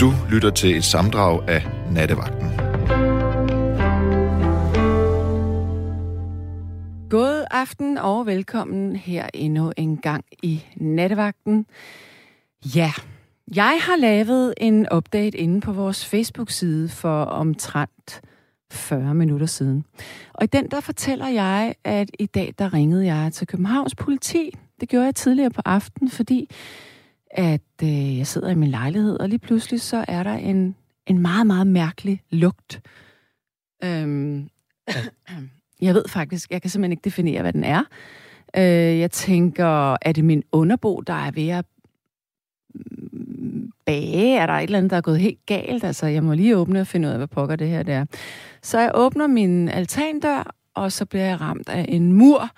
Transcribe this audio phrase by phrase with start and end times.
[0.00, 2.48] Du lytter til et samdrag af Nattevagten.
[7.10, 11.66] God aften og velkommen her endnu en gang i Nattevagten.
[12.76, 12.92] Ja,
[13.56, 18.20] jeg har lavet en update inde på vores Facebook-side for omtrent
[18.72, 19.84] 40 minutter siden.
[20.32, 24.50] Og i den der fortæller jeg, at i dag der ringede jeg til Københavns politi.
[24.80, 26.50] Det gjorde jeg tidligere på aften, fordi
[27.30, 31.18] at øh, jeg sidder i min lejlighed, og lige pludselig så er der en, en
[31.18, 32.80] meget, meget mærkelig lugt.
[33.84, 34.48] Øhm,
[35.86, 37.82] jeg ved faktisk, jeg kan simpelthen ikke definere, hvad den er.
[38.56, 41.64] Øh, jeg tænker, er det min underbo, der er ved at
[42.74, 44.36] mm, bage?
[44.36, 45.84] Er der et eller andet, der er gået helt galt?
[45.84, 48.04] Altså, jeg må lige åbne og finde ud af, hvad pokker det her det er.
[48.62, 52.50] Så jeg åbner min altandør, og så bliver jeg ramt af en mur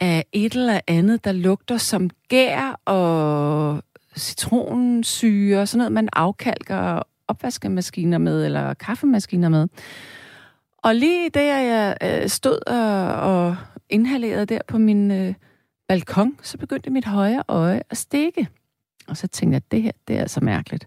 [0.00, 3.82] af et eller andet, der lugter som gær og
[4.16, 9.68] citronsyre, sådan noget, man afkalker opvaskemaskiner med, eller kaffemaskiner med.
[10.78, 13.56] Og lige der jeg øh, stod og, og
[13.90, 15.34] inhalerede der på min øh,
[15.88, 18.48] balkon, så begyndte mit højre øje at stikke.
[19.08, 20.86] Og så tænkte jeg, at det her, det er så mærkeligt.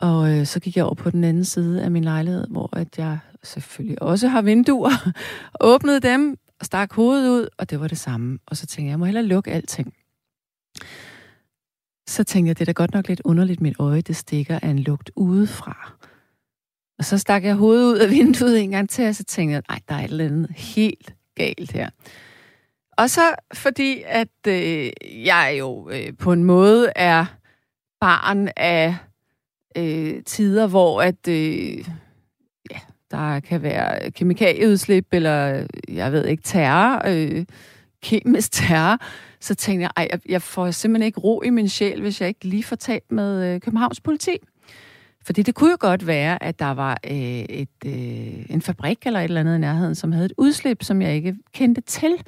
[0.00, 2.98] Og øh, så gik jeg over på den anden side af min lejlighed, hvor at
[2.98, 5.12] jeg selvfølgelig også har vinduer,
[5.60, 8.38] åbnede dem og stak hovedet ud, og det var det samme.
[8.46, 9.94] Og så tænkte jeg, jeg må hellere lukke alting.
[12.08, 14.68] Så tænkte jeg, det er da godt nok lidt underligt, mit øje det stikker af
[14.68, 15.92] en lugt udefra.
[16.98, 19.62] Og så stak jeg hovedet ud af vinduet en gang til, og så tænkte jeg,
[19.68, 21.90] nej, der er et eller andet helt galt her.
[22.98, 24.90] Og så fordi, at øh,
[25.24, 27.26] jeg jo øh, på en måde er
[28.00, 28.96] barn af
[29.76, 31.78] øh, tider, hvor at øh,
[32.70, 32.78] ja,
[33.10, 37.44] der kan være kemikalieudslip, eller jeg ved ikke, terror, øh,
[38.02, 38.98] kemisk terror,
[39.40, 42.28] så tænkte jeg, ej, jeg, jeg får simpelthen ikke ro i min sjæl, hvis jeg
[42.28, 44.36] ikke lige får talt med øh, Københavns politi.
[45.26, 49.20] Fordi det kunne jo godt være, at der var øh, et, øh, en fabrik eller
[49.20, 52.22] et eller andet i nærheden, som havde et udslip, som jeg ikke kendte til.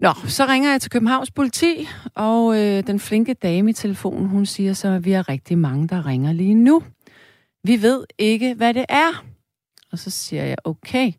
[0.00, 4.46] Nå, så ringer jeg til Københavns politi, og øh, den flinke dame i telefonen, hun
[4.46, 6.82] siger så, at vi har rigtig mange, der ringer lige nu.
[7.64, 9.24] Vi ved ikke, hvad det er.
[9.92, 11.12] Og så siger jeg, okay,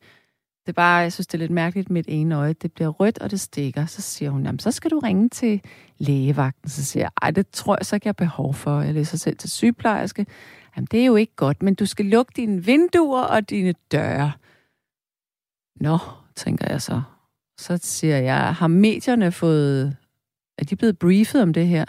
[0.67, 3.19] det er bare, jeg synes, det er lidt mærkeligt, mit ene øje, det bliver rødt,
[3.19, 3.85] og det stikker.
[3.85, 5.61] Så siger hun, jamen, så skal du ringe til
[5.97, 6.69] lægevagten.
[6.69, 8.81] Så siger jeg, ej, det tror jeg så ikke, jeg har behov for.
[8.81, 10.25] Jeg læser selv til sygeplejerske.
[10.75, 14.31] Jamen, det er jo ikke godt, men du skal lukke dine vinduer og dine døre.
[15.75, 15.97] Nå,
[16.35, 17.01] tænker jeg så.
[17.59, 19.97] Så siger jeg, har medierne fået...
[20.57, 21.85] Er de blevet briefet om det her?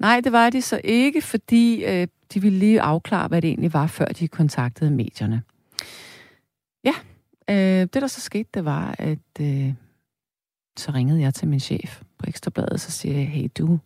[0.00, 3.72] Nej, det var de så ikke, fordi øh, de ville lige afklare, hvad det egentlig
[3.72, 5.42] var, før de kontaktede medierne.
[6.84, 6.94] Ja,
[7.50, 9.74] øh, det der så skete, det var, at øh,
[10.78, 13.78] så ringede jeg til min chef på Ekstrabladet, så siger jeg, hey du,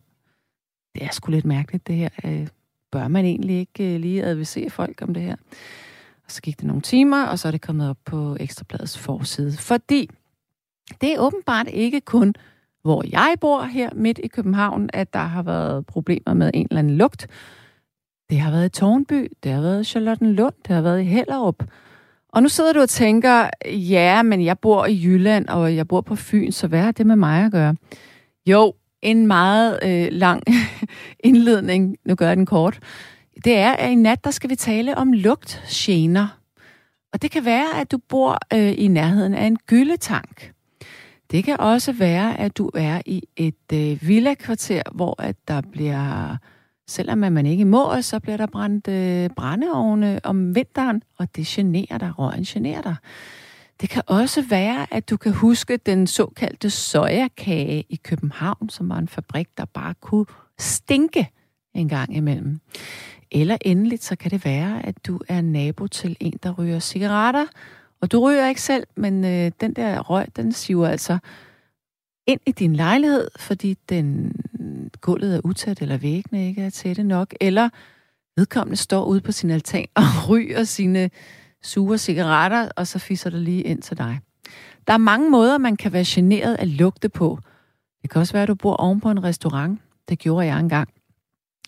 [0.95, 2.09] det er sgu lidt mærkeligt det her.
[2.25, 2.47] Øh,
[2.91, 5.35] bør man egentlig ikke øh, lige advisere folk om det her?
[6.25, 9.57] Og så gik det nogle timer, og så er det kommet op på Ekstrabladets forside.
[9.57, 10.09] Fordi
[11.01, 12.33] det er åbenbart ikke kun,
[12.81, 16.79] hvor jeg bor her midt i København, at der har været problemer med en eller
[16.79, 17.27] anden lugt.
[18.29, 21.63] Det har været i Tornby, det har været i Charlottenlund, det har været i Hellerup.
[22.33, 26.01] Og nu sidder du og tænker, ja, men jeg bor i Jylland, og jeg bor
[26.01, 27.75] på Fyn, så hvad har det med mig at gøre?
[28.45, 30.43] Jo, en meget øh, lang
[31.29, 32.79] indledning, nu gør jeg den kort,
[33.45, 36.27] det er, at i nat, der skal vi tale om lugtgener.
[37.13, 40.51] Og det kan være, at du bor øh, i nærheden af en gyldetank.
[41.31, 46.37] Det kan også være, at du er i et øh, villa-kvarter, hvor at der bliver,
[46.87, 51.97] selvom man ikke må, så bliver der brændt øh, brændeovne om vinteren, og det generer
[51.97, 52.95] dig, røgen generer dig.
[53.81, 58.97] Det kan også være, at du kan huske den såkaldte sojakage i København, som var
[58.97, 60.25] en fabrik, der bare kunne
[60.59, 61.29] stinke
[61.73, 62.59] en gang imellem.
[63.31, 67.45] Eller endeligt, så kan det være, at du er nabo til en, der ryger cigaretter,
[68.01, 71.17] og du ryger ikke selv, men øh, den der røg, den siver altså
[72.27, 74.35] ind i din lejlighed, fordi den
[75.01, 77.69] gulvet er utæt, eller væggene ikke er tætte nok, eller
[78.37, 81.09] vedkommende står ude på sin altan og ryger sine
[81.63, 84.19] sure cigaretter, og så fisser det lige ind til dig.
[84.87, 87.39] Der er mange måder, man kan være generet af lugte på.
[88.01, 89.79] Det kan også være, at du bor oven på en restaurant.
[90.09, 90.89] Det gjorde jeg engang.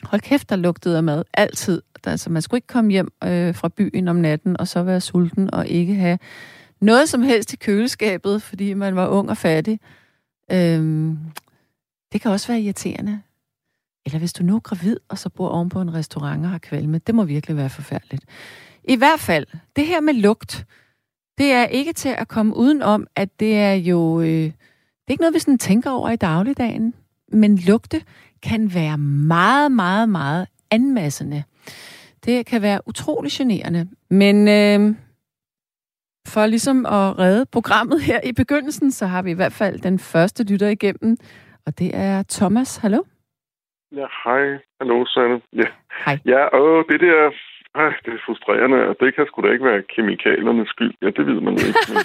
[0.04, 1.24] Hold kæft, der lugtede af mad.
[1.34, 1.82] Altid.
[2.06, 5.54] Altså, man skulle ikke komme hjem øh, fra byen om natten, og så være sulten,
[5.54, 6.20] og ikke have
[6.82, 9.80] noget som helst i køleskabet, fordi man var ung og fattig.
[10.52, 11.18] Øhm,
[12.14, 13.22] det kan også være irriterende.
[14.06, 16.58] Eller hvis du nu er gravid, og så bor oven på en restaurant og har
[16.58, 16.98] kvalme.
[16.98, 18.26] Det må virkelig være forfærdeligt.
[18.84, 19.46] I hvert fald,
[19.76, 20.66] det her med lugt,
[21.38, 24.22] det er ikke til at komme udenom, at det er jo...
[24.22, 26.94] Øh, det er ikke noget, vi sådan tænker over i dagligdagen.
[27.32, 28.04] Men lugte
[28.42, 31.44] kan være meget, meget, meget anmassende.
[32.26, 33.88] Det kan være utrolig generende.
[34.10, 34.96] Men øh,
[36.28, 40.00] for ligesom at redde programmet her i begyndelsen, så har vi i hvert fald den
[40.00, 41.18] første lytter igennem,
[41.68, 42.78] og det er Thomas.
[42.78, 43.02] Hallo?
[44.00, 44.44] Ja, hej.
[44.80, 45.42] Hallo, Sanne.
[45.54, 45.68] Ja,
[46.06, 46.18] Hej.
[46.26, 47.32] ja og det der...
[47.78, 50.94] Øh, det er frustrerende, og det kan sgu da ikke være kemikaliernes skyld.
[51.02, 51.80] Ja, det ved man ikke.
[51.90, 51.98] Men,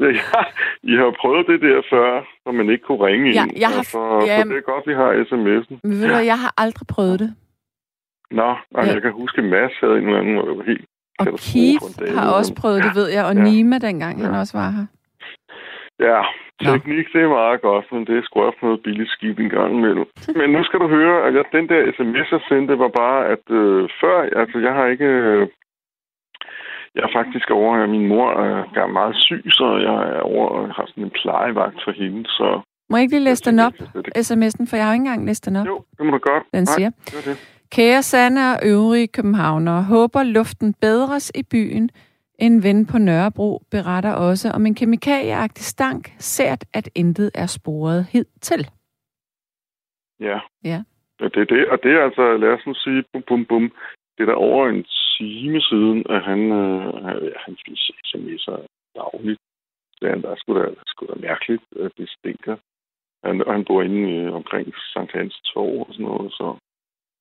[0.00, 0.40] ja, ja,
[0.82, 2.06] I har prøvet det der før,
[2.42, 3.52] så man ikke kunne ringe Ja, ind.
[3.64, 5.74] jeg har- altså, ja, så det er godt, vi har sms'en.
[5.82, 7.30] Men ved du, hvad, jeg har aldrig prøvet det.
[8.30, 8.94] Nå, altså, Ja.
[8.94, 10.84] jeg kan huske, at Mads havde en eller anden, hvor det var helt
[11.18, 13.42] Og Keith har også prøvet det, ved jeg, og Ja.
[13.42, 14.38] Nima dengang, han Ja.
[14.40, 14.86] også var her.
[16.08, 16.20] Ja,
[16.64, 19.70] teknik, det er meget godt, men det er sgu også noget billigt skidt en gang
[19.78, 20.06] imellem.
[20.40, 23.44] Men nu skal du høre, at jeg, den der sms, jeg sendte, var bare, at
[23.50, 25.04] øh, før, altså jeg har ikke...
[25.04, 25.48] Øh,
[26.94, 28.28] jeg er faktisk over, at min mor
[28.82, 32.60] er meget syg, så jeg er over og har sådan en plejevagt for hende, så...
[32.90, 35.26] Må jeg ikke lige læse den op, Det, sms'en, for jeg har jo ikke engang
[35.26, 35.66] læst den op.
[35.66, 36.42] jo, det må du godt.
[36.54, 37.36] Den Nej, siger, det var det.
[37.72, 41.90] Kære Sanne og øvrige københavnere, håber luften bedres i byen.
[42.46, 48.06] En ven på Nørrebro beretter også om en kemikalieagtig stank, sært at intet er sporet
[48.12, 48.62] hidtil.
[50.20, 50.38] Ja.
[50.64, 50.78] Ja.
[51.20, 51.28] ja.
[51.34, 53.72] det er det, og det er altså, lad os nu sige, bum, bum, bum.
[54.14, 54.84] Det er der over en
[55.18, 56.84] time siden, at han, øh,
[57.24, 57.78] ja, han fik
[58.10, 58.60] sms'er
[58.94, 59.40] dagligt.
[59.96, 62.56] Så han, der er sgu da, der er sgu da mærkeligt, at det stinker.
[63.24, 66.56] Han, og han bor inde øh, omkring Sankt Hans Torv og sådan noget, så...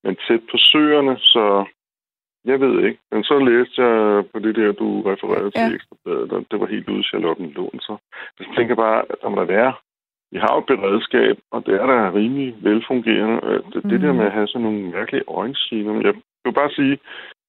[0.03, 1.65] Men tæt på søerne, så...
[2.45, 2.99] Jeg ved ikke.
[3.11, 5.75] Men så læste jeg på det der, du refererede til Ja.
[5.75, 7.97] Ekstrabladet, og det var helt ude i Charlottenlund, så...
[8.39, 9.73] Jeg tænker bare, at der må der være
[10.33, 13.37] vi har jo et beredskab, og det er da rimelig velfungerende.
[13.73, 13.89] Det, mm.
[13.89, 14.17] det der Mhm.
[14.17, 15.93] med at have sådan nogle mærkelige øjensiner.
[16.07, 16.13] Jeg
[16.45, 16.97] vil bare sige,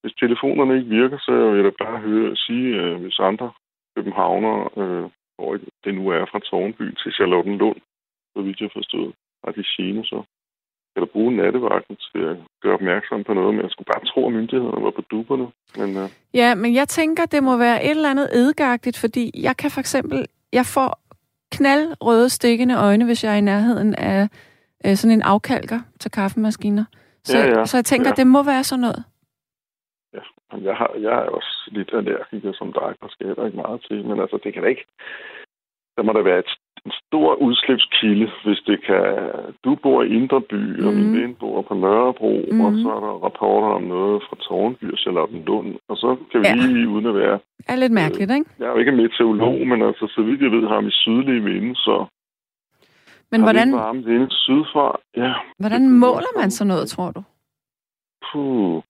[0.03, 3.53] hvis telefonerne ikke virker, så vil jeg da bare høre, sige, øh, hvis andre
[3.97, 5.05] københavnere, øh,
[5.37, 7.81] hvor det nu er fra Tårnby til Charlottenlund,
[8.37, 9.13] så vidt jeg forstod,
[9.45, 10.23] har de gener, så
[11.01, 14.33] der bruge nattevagten til at gøre opmærksom på noget, men jeg skulle bare tro, at
[14.33, 15.47] myndighederne var på duberne.
[15.77, 19.57] Men øh, Ja, men jeg tænker, det må være et eller andet edgagtigt, fordi jeg
[19.57, 20.99] kan for eksempel, jeg får
[21.53, 24.29] knaldrøde stikkende øjne, hvis jeg er i nærheden af
[24.87, 26.85] øh, sådan en afkalker til kaffemaskiner.
[27.25, 27.65] Så, Ja, ja.
[27.67, 28.15] så jeg tænker, Ja.
[28.15, 29.05] det må være sådan noget.
[30.53, 33.85] Jamen, Jeg, har, jeg er også lidt allergiker som dig, der skal heller ikke meget
[33.89, 34.87] til, men altså, det kan da ikke...
[35.97, 36.53] Der må der være et,
[36.87, 39.05] en stor udslipskilde, hvis det kan...
[39.65, 41.17] Du bor i Indre By, og min Mhm.
[41.21, 42.61] ven bor på Nørrebro, Mhm.
[42.65, 46.47] og så er der rapporter om noget fra Tårnby og Charlottenlund, og så kan vi
[46.47, 46.55] Ja.
[46.55, 47.39] lige, uden at være...
[47.59, 48.47] Det er lidt mærkeligt, ikke?
[48.59, 51.75] Jeg er jo ikke meteorolog, men altså, så vidt jeg ved, har vi sydlige vinde,
[51.77, 52.07] så
[53.31, 53.79] Men har hvordan, vi ikke
[54.19, 54.99] varme sydfra.
[55.17, 57.23] Ja, hvordan måler man sådan noget, tror du?
[58.33, 58.83] Puh.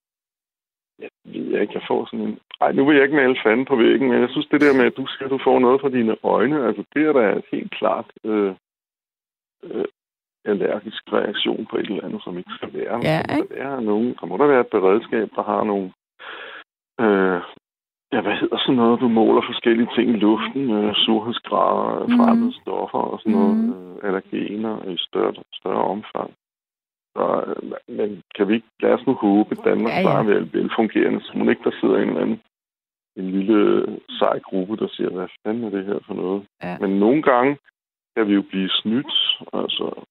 [0.99, 2.39] Jeg ved ikke, jeg får sådan en...
[2.63, 4.87] Ej, nu vil jeg ikke male fanden på væggen, men jeg synes, det der med,
[4.87, 7.71] at du siger, at du får noget fra dine øjne, altså det er da helt
[7.79, 8.55] klart øh,
[9.65, 9.85] øh,
[10.45, 12.97] allergisk reaktion på et eller andet, som ikke skal være.
[13.11, 15.89] Ja, der, må der, være nogen, der må der være et beredskab, der har nogle...
[17.05, 17.41] Øh,
[18.13, 19.01] ja, hvad hedder sådan noget?
[19.01, 23.73] Du måler forskellige ting i luften, øh, surhedsgrader, fremmede stoffer og sådan noget, Mhm.
[23.73, 26.31] øh, allergener i større, større omfang.
[27.17, 30.21] Så, øh, men kan vi ikke, lad os nu håbe, at Danmark Ja, ja, bare
[30.25, 32.41] er vel, velfungerende, så må ikke der sidder en eller anden
[33.17, 33.87] en lille
[34.19, 36.47] sej gruppe, der siger, hvad fanden er det her for noget?
[36.63, 36.79] Ja.
[36.79, 37.59] Men nogle gange
[38.17, 39.15] kan vi jo blive snydt.
[39.53, 40.05] Altså,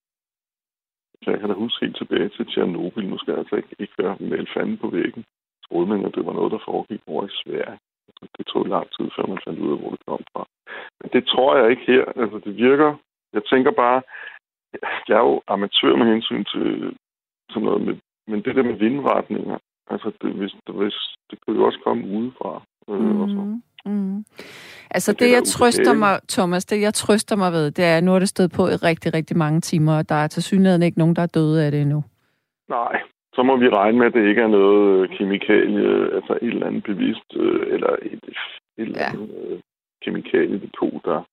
[1.25, 3.07] jeg kan da huske helt tilbage til Tjernobyl.
[3.07, 5.23] Nu skal jeg altså ikke, ikke være med fanden på væggen.
[5.67, 7.77] Troede man, at det var noget, der foregik over i Sverige.
[8.07, 10.43] Altså, Det tog lang tid, før man fandt ud af, hvor det kom fra.
[11.01, 12.05] Men det tror jeg ikke her.
[12.21, 12.95] Altså, det virker...
[13.33, 14.01] Jeg tænker bare,
[15.07, 16.97] jeg er jo amatør med hensyn til
[17.49, 17.95] sådan noget, med,
[18.27, 20.97] men det der med vindretninger, altså det, hvis, hvis,
[21.29, 22.63] det kunne jo også komme udefra.
[22.89, 23.59] Øh, og så.
[23.85, 24.25] Mm.
[24.91, 28.03] Altså det det, jeg trøster mig, Thomas, det jeg trøster mig ved, det er, at
[28.03, 30.83] nu er det stået på i rigtig, rigtig mange timer, og der er til synligheden
[30.83, 32.03] ikke nogen, der er døde af det endnu.
[32.69, 33.01] Nej,
[33.33, 36.67] så må vi regne med, at det ikke er noget øh, kemikalie, altså et eller
[36.67, 38.35] andet bevidst, øh, eller et, et
[38.77, 39.09] eller Ja.
[39.13, 39.59] andet øh,
[40.03, 41.23] kemikaliedepot, der...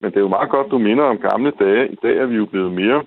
[0.00, 1.92] Men det er jo meget godt, du minder om gamle dage.
[1.92, 3.04] I dag er vi jo blevet mere,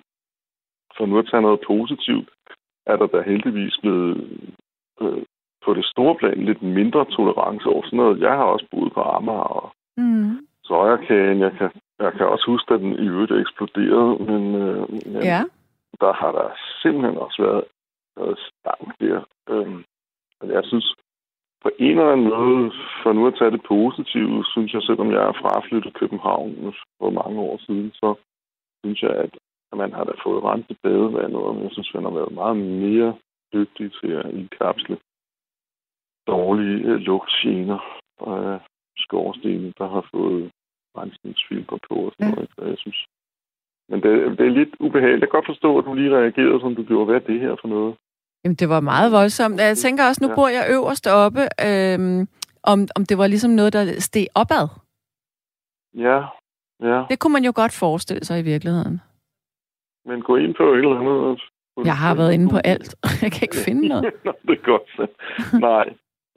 [0.97, 2.29] for nu at tage noget positivt,
[2.85, 4.17] er der da heldigvis blevet
[5.01, 5.23] øh,
[5.65, 8.21] på det store plan lidt mindre tolerance over sådan noget.
[8.21, 10.47] Jeg har også boet på Amager og Mm.
[10.63, 11.39] sojakagen.
[11.39, 15.41] Jeg kan, jeg kan også huske, at den i øvrigt eksploderede, men, øh, men Ja.
[16.01, 16.47] der har der
[16.81, 17.63] simpelthen også været
[18.17, 19.19] noget stank der.
[19.49, 19.83] Øhm,
[20.43, 20.95] jeg synes,
[21.63, 22.71] på en eller anden måde,
[23.03, 27.39] for nu at tage det positive, synes jeg, selvom jeg er fraflyttet København for mange
[27.41, 28.15] år siden, så
[28.83, 29.33] synes jeg, at
[29.77, 33.15] man har da fået renset badevandet, og jeg synes, man har været meget mere
[33.53, 34.97] dygtig til at indkapsle
[36.27, 37.79] dårlige øh, lugtgener
[38.19, 38.59] og
[38.97, 40.51] skorstene, der har fået
[40.97, 42.49] rensningsfilter på og sådan noget.
[42.55, 43.05] Så jeg synes,
[43.89, 45.21] men det, det er lidt ubehageligt.
[45.21, 47.05] Jeg kan godt forstå, at du lige reagerede, som du gjorde.
[47.05, 47.95] Hvad er det her for noget?
[48.43, 49.59] Jamen, det var meget voldsomt.
[49.59, 50.35] Jeg tænker også, nu ja.
[50.35, 52.27] bor jeg øverst oppe, øhm,
[52.63, 54.67] om, om det var ligesom noget, der steg opad.
[56.05, 56.19] Ja,
[56.89, 57.05] ja.
[57.09, 59.01] Det kunne man jo godt forestille sig i virkeligheden.
[60.05, 61.41] Men gå ind på et eller andet.
[61.85, 62.95] Jeg har været inde på alt.
[63.23, 64.03] Jeg kan ikke finde noget.
[64.25, 64.89] Nå, det er godt.
[65.61, 65.85] Nej,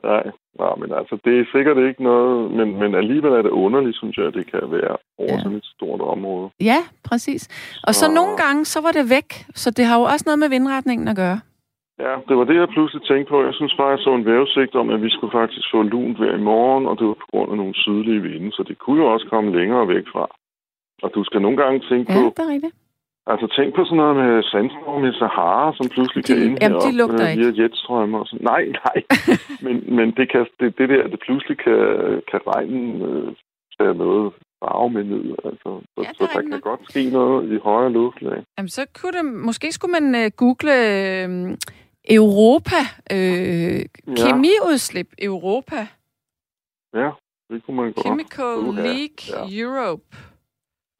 [0.03, 0.25] nej.
[0.59, 4.17] Nej, men altså, det er sikkert ikke noget, men, men alligevel er det underligt, synes
[4.17, 5.43] jeg, at det kan være over ja.
[5.43, 6.51] sådan et stort område.
[6.61, 7.43] Ja, præcis.
[7.87, 10.39] Og så, så nogle gange, så var det væk, så det har jo også noget
[10.39, 11.39] med vindretningen at gøre.
[12.05, 13.45] Ja, det var det, jeg pludselig tænkte på.
[13.45, 16.35] Jeg synes bare, jeg så en vævesigt om, at vi skulle faktisk få lunt hver
[16.35, 19.13] i morgen, og det var på grund af nogle sydlige vinde, så det kunne jo
[19.13, 20.27] også komme længere væk fra.
[21.03, 22.25] Og du skal nogle gange tænke ja, på...
[22.37, 22.75] det er rigtigt.
[23.33, 26.81] Altså tænk på sådan noget med sandstorm i Sahara, som pludselig de, kan ind jamen,
[26.87, 28.19] de lugter øh, via jetstrømmer.
[28.19, 28.45] Og sådan.
[28.53, 28.99] Nej, nej.
[29.65, 31.81] men, men det, kan, det, det der, det pludselig kan,
[32.31, 33.29] kan regnen øh,
[33.77, 35.25] tage noget farve med ned.
[35.45, 38.45] Altså, så, ja, så der kan godt ske noget i højere luftlag.
[38.59, 40.73] Jamen, så kunne det, måske skulle man uh, google
[41.25, 41.57] uh,
[42.19, 42.81] Europa,
[43.13, 43.85] uh, ja.
[44.23, 45.81] kemiudslip Europa.
[46.95, 47.11] Ja,
[47.51, 48.07] det kunne man godt.
[48.07, 48.57] Chemical
[48.87, 49.63] League ja.
[49.63, 50.05] Europe.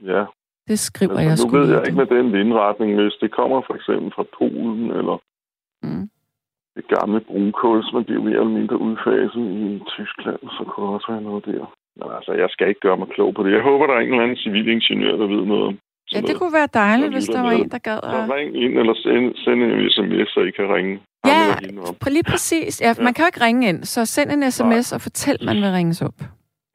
[0.03, 0.25] Ja,
[0.69, 3.59] det skriver altså, jeg sgu Nu ved jeg ikke med den vindretning, hvis det kommer
[3.67, 5.17] for eksempel fra Polen, eller
[5.87, 6.07] mm.
[6.77, 11.09] det gamle brunkul, som bliver mere eller mindre udfaset i Tyskland, så kunne der også
[11.13, 11.65] være noget der.
[11.99, 13.53] Men altså, jeg skal ikke gøre mig klog på det.
[13.53, 15.77] Jeg håber, der er en eller anden civilingeniør, der ved noget om
[16.15, 18.31] Ja, det kunne være dejligt, hvis der var en, der gad at...
[18.37, 21.01] ring ind, eller send, send en sms, så I kan ringe.
[21.27, 21.57] Ja,
[22.07, 22.81] lige præcis.
[22.81, 24.97] Ja, man kan jo ikke ringe ind, så send en sms Nej.
[24.97, 26.19] og fortæl, man vil ringes op.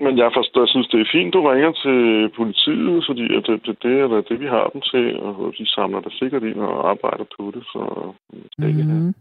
[0.04, 2.00] Men jeg, forstår, jeg synes, det er fint, du ringer til
[2.40, 6.10] politiet, fordi det, det, det er det, vi har dem til, og de samler der
[6.20, 7.82] sikkert ind og arbejder på det, så
[8.58, 9.14] mm-hmm.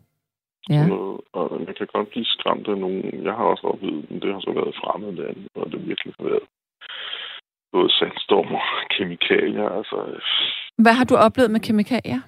[0.71, 0.87] Ja.
[0.87, 3.25] Noget, og man kan godt blive skræmt af nogen.
[3.25, 6.29] Jeg har også oplevet, men det har så været fremmed land, og det virkelig har
[6.29, 6.47] været
[7.73, 9.69] både sandstorm og kemikalier.
[9.69, 9.97] Altså.
[10.79, 12.21] Hvad har du oplevet med kemikalier?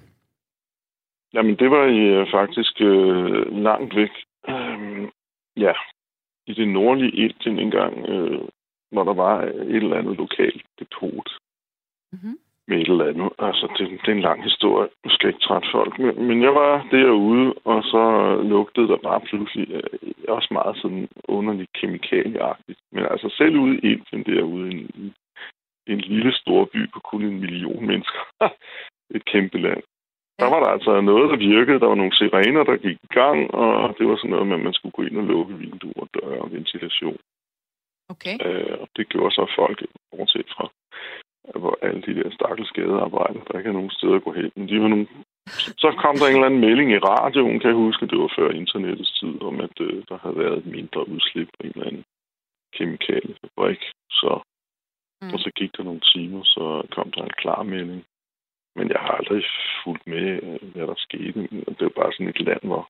[1.33, 4.13] Jamen, det var i, faktisk øh, langt væk.
[4.49, 5.09] Øhm,
[5.57, 5.73] ja,
[6.47, 8.41] i det nordlige Indien engang, øh,
[8.91, 11.29] når der var et eller andet lokalt depot
[12.13, 12.37] mm-hmm.
[12.67, 13.29] med et eller andet.
[13.39, 14.89] Altså, det, det er en lang historie.
[15.03, 15.99] Nu skal jeg ikke trætte folk.
[15.99, 18.03] Men, men jeg var derude, og så
[18.43, 22.79] lugtede der bare pludselig øh, også meget sådan underligt kemikalieagtigt.
[22.91, 25.13] Men altså, selv ude i Indien derude, en,
[25.87, 28.23] en lille stor by på kun en million mennesker.
[29.15, 29.83] et kæmpe land.
[30.39, 31.79] Der var der altså noget, der virkede.
[31.79, 34.63] Der var nogle sirener, der gik i gang, og det var sådan noget med, at
[34.67, 37.17] man skulle gå ind og lukke vinduer, døre og ventilation.
[38.09, 38.35] Okay.
[38.45, 40.65] Øh, og det gjorde så folk, bortset fra
[41.61, 44.51] hvor alle de der stakkels skadearbejder, der ikke er nogen steder at gå hen.
[44.55, 45.07] Men de var nogle...
[45.83, 48.49] Så kom der en eller anden melding i radioen, kan jeg huske, det var før
[48.49, 52.05] internettets tid, om at øh, der havde været et mindre udslip på en eller anden
[52.75, 53.81] kemikaliefabrik.
[54.09, 54.31] Så,
[55.21, 55.33] mm.
[55.33, 58.03] Og så gik der nogle timer, så kom der en klar melding
[58.75, 59.43] men jeg har aldrig
[59.83, 61.39] fulgt med, øh, hvad der skete.
[61.77, 62.83] Det er bare sådan et land, hvor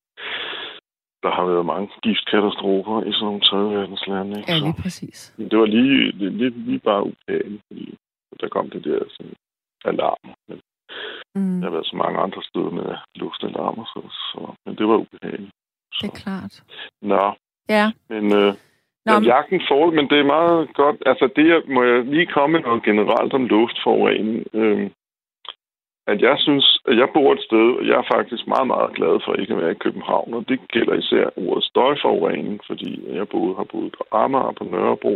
[1.23, 4.33] der har været mange giftkatastrofer i sådan nogle tredje verdenslande.
[4.39, 4.51] Ikke?
[4.51, 5.33] Ja, lige præcis.
[5.37, 7.97] Men det var lige, lige, lige bare ubehageligt, fordi
[8.41, 9.35] der kom det der sådan,
[9.85, 10.23] alarm.
[10.47, 10.57] Men
[11.35, 11.59] mm.
[11.59, 15.51] der har været så mange andre steder med luftalarmer, så, så, men det var ubehageligt.
[15.93, 15.99] Så.
[16.01, 16.63] Det er klart.
[17.01, 17.23] Nå.
[17.69, 17.85] Ja.
[18.09, 18.53] Men, øh,
[19.05, 20.97] Nå, men jagten får men det er meget godt.
[21.05, 24.45] Altså, det må jeg lige komme med noget generelt om luftforurening.
[24.53, 24.89] Øh,
[26.07, 29.19] at jeg synes, at jeg bor et sted, og jeg er faktisk meget, meget glad
[29.25, 33.55] for ikke at være i København, og det gælder især ordet støjforurening, fordi jeg både
[33.55, 35.15] har boet på Amager og på Nørrebro.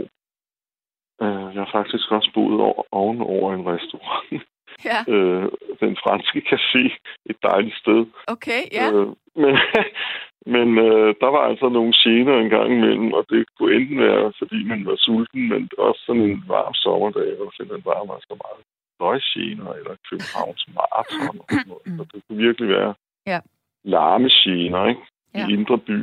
[1.22, 4.44] Øh, jeg har faktisk også boet over, ovenover en restaurant.
[4.90, 5.00] Ja.
[5.14, 5.48] øh,
[5.80, 6.84] den franske café,
[7.26, 8.06] et dejligt sted.
[8.28, 8.92] Okay, ja.
[8.92, 9.58] Øh, men
[10.56, 14.34] men øh, der var altså nogle gener en gang imellem, og det kunne enten være,
[14.40, 18.36] fordi man var sulten, men også sådan en varm sommerdag, hvor simpelthen bare var så
[18.44, 18.62] meget
[18.98, 21.38] støjgener eller Københavns Marathon.
[21.44, 21.88] Og noget.
[21.98, 22.94] Så det kunne virkelig være
[23.26, 23.40] ja.
[23.84, 25.02] larmegener ikke?
[25.36, 25.48] Ja.
[25.48, 26.00] i indre by.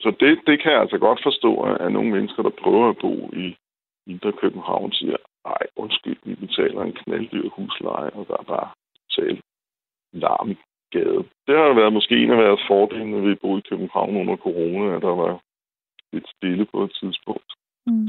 [0.00, 1.52] Så det, det kan jeg altså godt forstå,
[1.84, 3.56] at nogle mennesker, der prøver at bo i
[4.06, 8.68] indre København, siger, nej, undskyld, vi betaler en knalddyr husleje, og der er bare
[9.10, 9.40] totalt
[10.12, 10.56] larm
[10.90, 11.24] gade.
[11.46, 14.96] Det har været måske en af været fordelen, når vi boede i København under corona,
[14.96, 15.40] at der var
[16.12, 17.50] lidt stille på et tidspunkt.
[17.86, 18.08] Mm.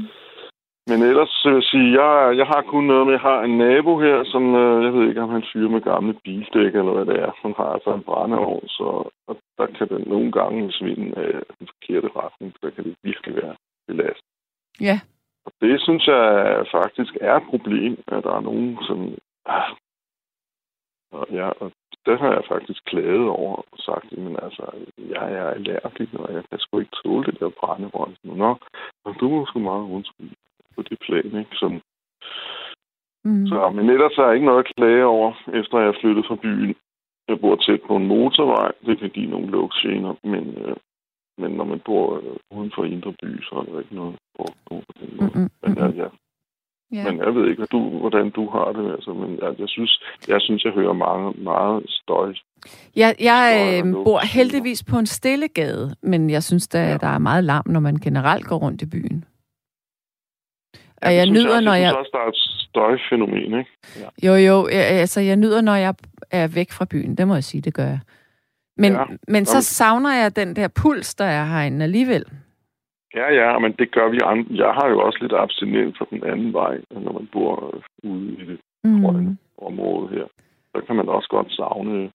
[0.90, 3.92] Men ellers vil jeg sige, jeg, jeg har kun noget med, jeg har en nabo
[4.00, 7.16] her, som, øh, jeg ved ikke, om han fyrer med gamle bildæk, eller hvad det
[7.22, 7.30] er.
[7.42, 8.88] Han har altså en brændeovn, så
[9.28, 12.54] og der kan det nogle gange svinde af den forkerte retning.
[12.62, 14.30] Der kan det virkelig være belastet.
[14.80, 15.00] Ja.
[15.46, 16.24] Og det synes jeg
[16.72, 18.98] faktisk er et problem, at der er nogen, som...
[19.46, 19.70] Ah,
[21.12, 21.72] og, ja, og
[22.06, 24.64] det har jeg faktisk klaget over og sagt, men altså,
[24.98, 28.16] jeg er allergisk, og jeg kan sgu ikke tåle det der brændeovn.
[28.24, 28.56] Nå,
[29.20, 30.34] du må sgu meget undskylde
[30.76, 31.54] på det plan, ikke?
[31.62, 31.72] Som,
[33.24, 33.46] mm.
[33.46, 36.36] Så, men ellers er jeg ikke noget at klage over, efter jeg er flyttet fra
[36.46, 36.74] byen.
[37.28, 38.72] jeg bor tæt på en motorvej.
[38.86, 40.76] Det kan give nogle lugtgener, men, øh,
[41.38, 44.82] men når man bor øh, uden for indre by, så er der ikke noget på
[45.00, 45.50] den måde.
[45.62, 46.08] Men, ja, ja.
[46.92, 47.10] Ja.
[47.10, 48.92] Men jeg ved ikke, du, hvordan du har det.
[48.92, 52.34] Altså, men jeg, jeg, synes, jeg synes, jeg hører mange, meget støj.
[52.96, 53.44] Jeg, jeg
[53.86, 56.96] øh, bor heldigvis på en stille gade, men jeg synes, der, ja.
[56.96, 59.24] der er meget larm, når man generelt går rundt i byen.
[61.04, 61.82] Ja, og jeg nyder, jeg, når jeg...
[61.82, 63.70] Jeg synes også, der er et støjfænomen, ikke?
[64.00, 64.08] Ja.
[64.26, 64.66] Jo, jo.
[64.72, 65.94] Altså, jeg nyder, når jeg
[66.30, 67.16] er væk fra byen.
[67.18, 68.00] Det må jeg sige, det gør jeg.
[68.76, 69.04] Men, ja.
[69.28, 72.24] men så savner jeg den der puls, der er herinde alligevel.
[73.14, 74.48] Ja, ja, men det gør vi andre.
[74.50, 78.44] Jeg har jo også lidt abstinent fra den anden vej, når man bor ude i
[78.44, 79.02] det mm.
[79.02, 80.26] grønne område her.
[80.74, 82.10] Så kan man også godt savne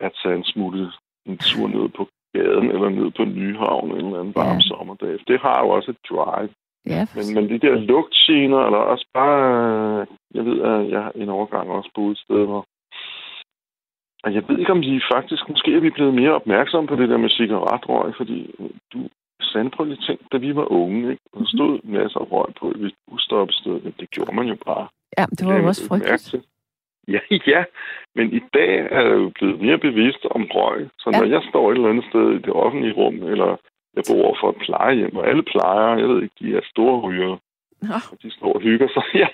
[0.00, 0.92] at tage en smule
[1.26, 4.60] en tur ned på gaden eller ned på Nyhavn en eller anden varm ja.
[4.60, 5.18] sommerdag.
[5.26, 6.48] Det har jo også et drive.
[6.86, 10.06] Ja, men, men de der lugtscener, eller også bare...
[10.34, 12.66] Jeg ved, at jeg en overgang også boet et sted, hvor
[14.24, 15.48] og jeg ved ikke, om de faktisk...
[15.48, 18.54] Måske er vi blevet mere opmærksomme på det der med cigaretrøg, fordi
[18.92, 19.08] du,
[19.40, 21.22] Sande, prøv lige tænk, da vi var unge, ikke?
[21.34, 23.92] der stod masser af røg på et busstoppested.
[24.00, 24.88] Det gjorde man jo bare.
[25.18, 26.46] Ja, det var jo også frygteligt.
[27.08, 27.64] Ja, ja,
[28.14, 30.88] men i dag er jeg jo blevet mere bevidst om røg.
[30.98, 31.30] Så når ja.
[31.30, 33.56] jeg står et eller andet sted i det offentlige rum, eller
[33.96, 37.36] jeg bor for et plejehjem, og alle plejer, jeg ved ikke, de er store ryger.
[37.82, 37.98] Nå.
[38.12, 39.04] Og de står og hygger sig.
[39.22, 39.28] ja,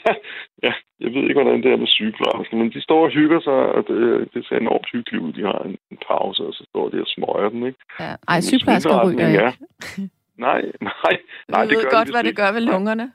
[0.62, 3.52] ja, jeg ved ikke, hvordan det er med sygeplejersken, men de står og hygger sig,
[3.76, 5.32] og det, det ser enormt hyggeligt ud.
[5.32, 7.78] De har en, en pause, og så står de og smøger den, ikke?
[8.00, 8.12] Ja.
[8.28, 9.42] Ej, sygeplejersker ryger ikke.
[9.42, 9.52] Ja.
[10.46, 11.14] nej, nej,
[11.48, 13.12] nej, det gør godt, de hvad det gør ved lungerne.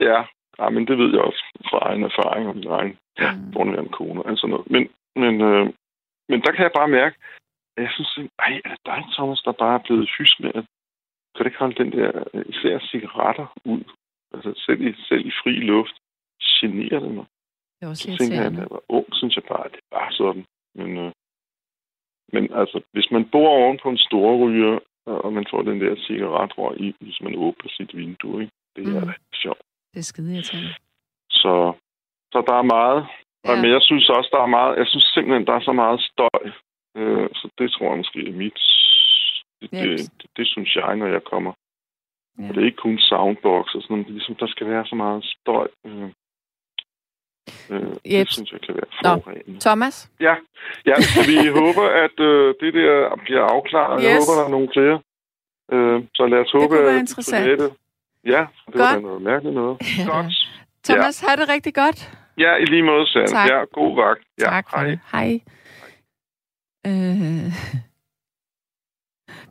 [0.00, 0.18] Ja,
[0.58, 3.88] ja, men det ved jeg også fra egen erfaring og min egen ja, mm.
[3.90, 4.70] kone og sådan noget.
[4.70, 4.88] Men,
[5.22, 5.66] men, øh,
[6.28, 7.16] men der kan jeg bare mærke,
[7.84, 10.64] jeg synes, ej, er det dig, Thomas, der bare er blevet hys med, at
[11.34, 13.84] kan det ikke holde den der, øh, især cigaretter ud?
[14.34, 15.96] Altså selv i, selv i fri luft
[16.60, 17.26] generer det mig.
[17.76, 19.80] Det er også så tænker jeg, at jeg var ung, synes jeg bare, at det
[19.92, 20.44] var sådan.
[20.74, 21.12] Men, øh,
[22.32, 25.96] men altså, hvis man bor oven på en stor ryger, og man får den der
[25.96, 28.52] cigaretrøg i, hvis man åbner sit vindue, ikke?
[28.76, 29.12] det er mm.
[29.34, 29.62] sjovt.
[29.92, 30.74] Det er skide irriterende.
[31.30, 31.72] Så,
[32.32, 33.06] så der er meget.
[33.44, 33.56] Ja.
[33.60, 36.44] Men jeg synes også, der er meget, jeg synes simpelthen, der er så meget støj.
[36.98, 38.60] Øh, så det tror jeg måske er mit.
[39.60, 41.52] Det, det, det, det, synes jeg, når jeg kommer
[42.38, 42.48] Ja.
[42.48, 44.10] Og det er ikke kun soundbox og sådan noget.
[44.10, 45.68] Ligesom, der skal være så meget støj.
[45.86, 46.08] Øh,
[47.70, 47.94] øh.
[48.04, 49.60] Det synes jeg kan være forurenende.
[49.60, 50.10] Thomas?
[50.20, 50.34] Ja,
[50.86, 53.96] ja så vi håber, at øh, det der bliver afklaret.
[54.00, 54.04] Yes.
[54.04, 54.96] Jeg håber, der er nogle flere.
[55.72, 57.48] Øh, så lad os håbe, det kunne være interessant.
[57.48, 57.72] At,
[58.34, 58.94] ja, det godt.
[58.94, 59.74] var noget mærkeligt noget.
[59.98, 60.04] Ja.
[60.14, 60.34] Godt.
[60.84, 61.28] Thomas, ja.
[61.28, 61.98] har det rigtig godt.
[62.38, 63.28] Ja, i lige måde, Sand.
[63.52, 64.22] Ja, god vagt.
[64.40, 64.86] Ja, tak for hej.
[64.86, 65.00] det.
[65.12, 65.40] Hej.
[66.88, 67.52] Øh...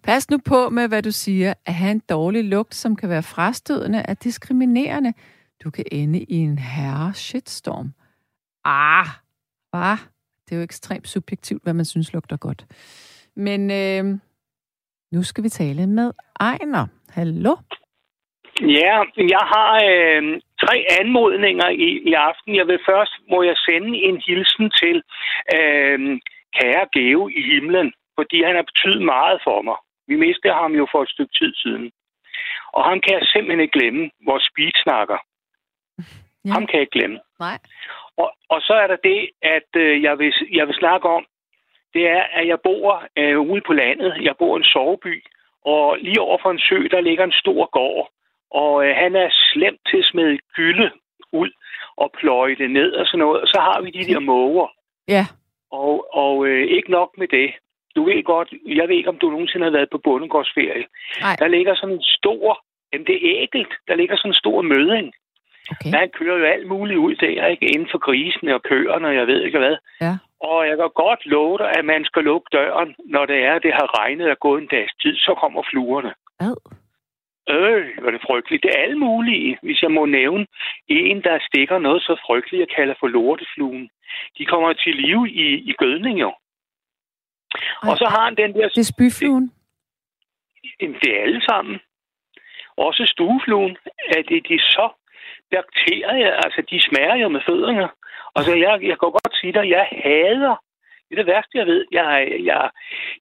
[0.03, 1.53] Pas nu på med, hvad du siger.
[1.65, 5.13] At have en dårlig lugt, som kan være frastødende, er diskriminerende.
[5.63, 7.93] Du kan ende i en herre shitstorm.
[8.65, 9.07] Ah,
[9.73, 9.97] ah,
[10.45, 12.65] det er jo ekstremt subjektivt, hvad man synes lugter godt.
[13.35, 14.19] Men øh,
[15.11, 16.87] nu skal vi tale med Ejner.
[17.09, 17.55] Hallo?
[18.61, 18.95] Ja,
[19.35, 22.55] jeg har øh, tre anmodninger i, i aften.
[22.55, 24.97] Jeg vil først, må jeg sende en hilsen til
[25.55, 26.19] øh,
[26.55, 29.77] kære Geo i himlen, fordi han har betydet meget for mig.
[30.07, 31.91] Vi mistede ham jo for et stykke tid siden.
[32.73, 35.17] Og ham kan jeg simpelthen ikke glemme, vores speedsnakker.
[36.45, 36.51] Ja.
[36.53, 37.19] Ham kan jeg ikke glemme.
[37.39, 37.57] Nej.
[38.17, 41.25] Og, og så er der det, at øh, jeg, vil, jeg vil snakke om,
[41.93, 44.11] det er, at jeg bor øh, ude på landet.
[44.21, 45.25] Jeg bor i en soveby,
[45.65, 48.09] og lige over for en sø, der ligger en stor gård.
[48.51, 50.91] Og øh, han er slemt til at smide gylde
[51.33, 51.51] ud
[51.97, 53.41] og pløje det ned og sådan noget.
[53.41, 54.67] Og så har vi de der måger.
[55.07, 55.25] Ja.
[55.71, 57.49] Og, og øh, ikke nok med det
[57.97, 58.49] du ved godt,
[58.79, 60.85] jeg ved ikke, om du nogensinde har været på bondegårdsferie.
[61.21, 61.35] Nej.
[61.41, 62.45] Der ligger sådan en stor,
[62.91, 65.07] jamen det er ægelt, der ligger sådan en stor møding.
[65.71, 65.91] Okay.
[65.95, 67.65] Man kører jo alt muligt ud der, ikke?
[67.73, 69.77] Inden for grisene og køerne, og jeg ved ikke hvad.
[70.01, 70.13] Ja.
[70.49, 73.73] Og jeg kan godt love dig, at man skal lukke døren, når det er, det
[73.73, 76.11] har regnet og gået en dags tid, så kommer fluerne.
[76.39, 76.55] Ad.
[77.49, 78.63] Øh, hvor det frygteligt.
[78.63, 80.47] Det er alle mulige, hvis jeg må nævne
[80.87, 83.89] en, der stikker noget så frygteligt, jeg kalder for lortefluen.
[84.37, 86.33] De kommer til live i, i gødning jo.
[87.55, 88.67] Ej, og så har han den der...
[88.69, 89.51] Det er spyfluen?
[90.79, 91.79] Det, det er alle sammen.
[92.77, 93.77] Også stuefluen.
[94.17, 94.89] At det, de er så
[95.51, 97.89] bakterier, altså de smager jo med fødderne.
[98.33, 100.55] Og så jeg, jeg kan godt sige dig, jeg hader
[101.09, 101.85] det er det værste, jeg ved.
[101.91, 102.07] Jeg,
[102.49, 102.69] jeg,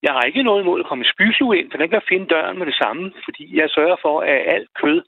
[0.03, 2.67] jeg har ikke noget imod at komme spyflue ind, for den kan finde døren med
[2.67, 5.03] det samme, fordi jeg sørger for, at alt kød,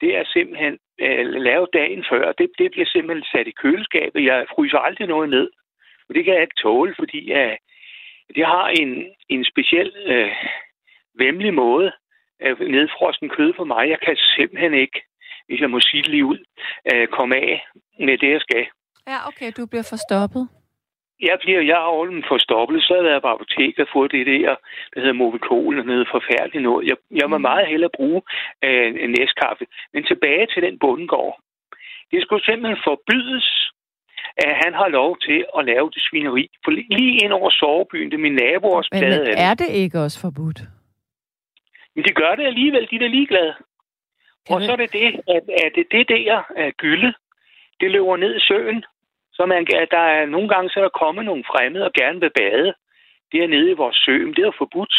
[0.00, 2.32] det er simpelthen øh, lavet dagen før.
[2.32, 4.24] Det, det bliver simpelthen sat i køleskabet.
[4.24, 5.50] Jeg fryser aldrig noget ned.
[6.08, 7.56] Og det kan jeg ikke tåle, fordi øh,
[8.36, 8.90] det har en,
[9.28, 10.32] en speciel øh,
[11.14, 11.92] vemmelig måde
[12.42, 13.88] øh, nedfrosten kød for mig.
[13.88, 15.02] Jeg kan simpelthen ikke,
[15.46, 16.38] hvis jeg må sige det lige ud,
[16.92, 17.66] øh, komme af
[17.98, 18.66] med det, jeg skal.
[19.06, 20.61] Ja, okay, du bliver forstoppet
[21.28, 24.12] jeg bliver, jeg har holdt for stoppet, så har jeg været på apoteket og fået
[24.12, 24.54] det der,
[24.92, 26.88] der hedder Movicol, og noget forfærdeligt noget.
[26.90, 28.22] Jeg, jeg må meget hellere bruge
[28.66, 29.64] øh, en næskaffe.
[29.92, 31.34] Men tilbage til den bundegård.
[32.10, 33.48] Det skulle simpelthen forbydes,
[34.36, 36.44] at han har lov til at lave det svineri.
[36.64, 39.24] For lige ind over sovebyen, det er min naboers Men, plade.
[39.24, 40.60] men er det ikke også forbudt?
[41.94, 43.54] Men de gør det alligevel, de er ligeglade.
[44.50, 47.12] Og så er det det, at, at det, der er gylde,
[47.80, 48.84] det løber ned i søen.
[49.42, 52.30] Så man, der er nogle gange, så er der kommet nogle fremmede og gerne vil
[52.40, 52.74] bade.
[53.32, 54.94] Det er nede i vores sø, men det er forbudt.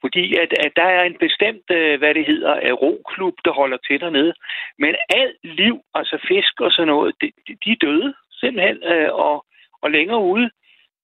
[0.00, 3.76] Fordi at, at der er en bestemt, øh, hvad det hedder, øh, roklub, der holder
[3.76, 4.34] til dernede.
[4.78, 7.32] Men alt liv, altså fisk og sådan noget, de,
[7.64, 8.78] de- er døde simpelthen.
[8.92, 9.44] Øh, og,
[9.82, 10.50] og længere ude,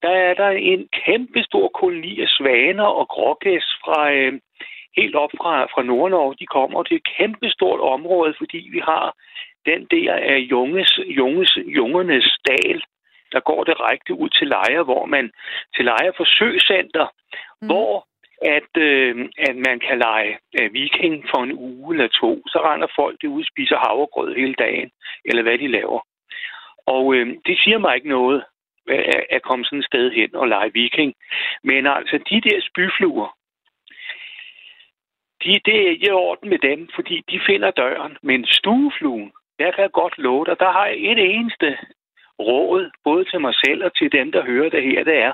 [0.03, 4.41] der er der en kæmpe stor koloni af svaner og grågæs fra, øh,
[4.97, 6.37] helt op fra, fra Nordnorge.
[6.41, 9.15] De kommer til et kæmpe stort område, fordi vi har
[9.71, 12.83] den der af Junges, Junges, Jungernes dal,
[13.33, 15.31] der går direkte ud til Lejre, hvor man
[15.77, 17.07] til Lejre Forsøgscenter,
[17.61, 17.67] mm.
[17.67, 18.09] hvor
[18.43, 22.43] at, øh, at man kan lege øh, viking for en uge eller to.
[22.47, 24.91] Så render folk det ud og spiser havregrød hele dagen,
[25.25, 26.01] eller hvad de laver.
[26.87, 28.45] Og øh, det siger mig ikke noget,
[28.89, 31.15] at, at komme sådan et sted hen og lege viking.
[31.63, 33.39] Men altså, de der spyfluer,
[35.45, 38.17] de, det er i orden med dem, fordi de finder døren.
[38.23, 41.79] Men stuefluen, jeg kan godt love dig, der har jeg et eneste
[42.39, 45.33] råd, både til mig selv og til dem, der hører det her, det er,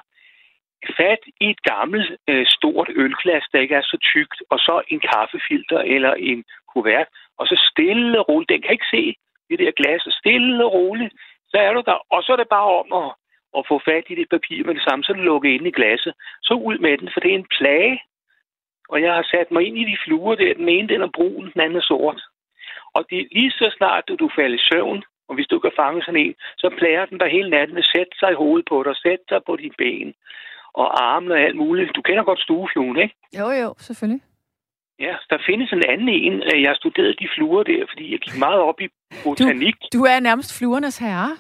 [0.97, 5.01] fat i et gammelt, øh, stort ølglas, der ikke er så tykt, og så en
[5.01, 7.09] kaffefilter eller en kuvert,
[7.39, 9.17] og så stille og roligt, den kan ikke se
[9.51, 11.15] det der glas, og stille og roligt,
[11.49, 13.09] så er du der, og så er det bare om at,
[13.59, 16.15] at få fat i det papir med det samme, så lukke det ind i glasset,
[16.43, 18.01] så ud med den, for det er en plage,
[18.89, 21.51] og jeg har sat mig ind i de fluer der, den ene den er brun,
[21.53, 22.21] den anden er sort,
[22.97, 26.03] og det, lige så snart du, du falder i søvn, og hvis du kan fange
[26.03, 28.97] sådan en, så plager den dig hele natten, vil sætte sig i hovedet på dig,
[28.97, 30.15] sætte sig på dine ben,
[30.81, 31.97] og armene og alt muligt.
[31.97, 33.15] Du kender godt stuefluen, ikke?
[33.41, 34.23] Jo, jo, selvfølgelig.
[35.01, 36.33] Ja, der findes en anden en.
[36.49, 38.89] Øh, Jeg har studeret de fluer der, fordi jeg gik meget op i
[39.25, 39.77] botanik.
[39.93, 41.31] Du er nærmest fluernes herre.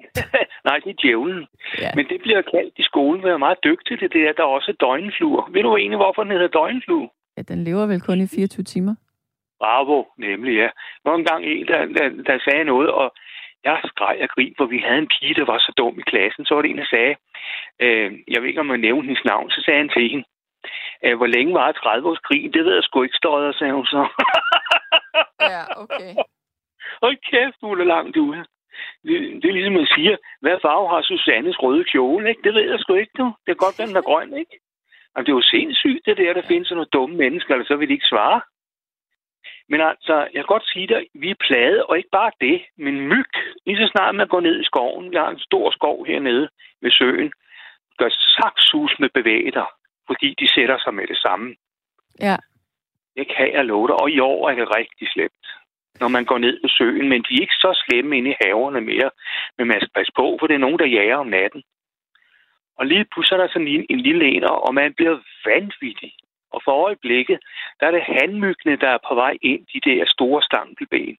[0.68, 1.46] Nej, det er djævlen.
[1.78, 1.90] Ja.
[1.96, 4.22] Men det bliver kaldt i skolen, jeg er meget dygtig til det.
[4.28, 5.50] er, Der er også døgnfluer.
[5.50, 7.08] Ved du egentlig, hvorfor den hedder døgnflue?
[7.36, 8.94] ja, den lever vel kun i 24 timer.
[9.62, 10.68] Bravo, nemlig, ja.
[11.02, 13.14] Der var engang en, der, der, der sagde noget, og
[13.64, 16.44] jeg skreg og grin, for vi havde en pige, der var så dum i klassen.
[16.44, 17.14] Så var det en, der sagde,
[17.84, 20.24] øh, jeg ved ikke, om man nævnte hendes navn, så sagde han til hende,
[21.04, 22.54] øh, hvor længe var 30 års krig?
[22.54, 24.02] Det ved jeg sgu ikke, støjet, sagde hun så.
[25.52, 26.12] Ja, okay.
[27.02, 28.44] Hold kæft, du er langt ude.
[29.06, 32.42] Det, det er ligesom, man siger, hvad farve har Susannes røde kjole, ikke?
[32.44, 33.24] Det ved jeg sgu ikke, du.
[33.24, 34.54] Det kan godt den er grøn, ikke?
[35.10, 37.76] Jamen, det er jo sindssygt, det der, der findes sådan nogle dumme mennesker, eller så
[37.76, 38.40] vil de ikke svare.
[39.68, 43.00] Men altså, jeg kan godt sige dig, vi er plade, og ikke bare det, men
[43.00, 43.32] myg.
[43.66, 46.48] Lige så snart man går ned i skoven, vi har en stor skov hernede
[46.82, 47.32] ved søen,
[47.98, 49.66] gør saksus med bevæger,
[50.06, 51.56] fordi de sætter sig med det samme.
[52.20, 52.36] Ja.
[53.16, 55.46] Det kan jeg love dig, og i år er det rigtig slemt,
[56.00, 58.80] når man går ned ved søen, men de er ikke så slemme inde i haverne
[58.80, 59.10] mere.
[59.58, 61.62] Men man skal passe på, for det er nogen, der jager om natten.
[62.78, 66.12] Og lige pludselig er der sådan en, en lille en, og man bliver vanvittig.
[66.54, 67.38] Og for øjeblikket,
[67.80, 71.16] der er det handmyggene, der er på vej ind, de der store stankelben.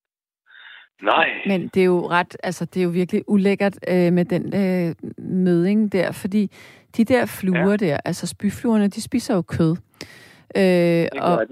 [1.01, 1.29] Nej.
[1.45, 4.95] Men det er jo ret, altså det er jo virkelig ulækkert øh, med den øh,
[5.17, 6.51] møding der, fordi
[6.97, 7.77] de der fluer ja.
[7.77, 9.75] der, altså spyfluerne, de spiser jo kød.
[10.57, 11.45] Øh, og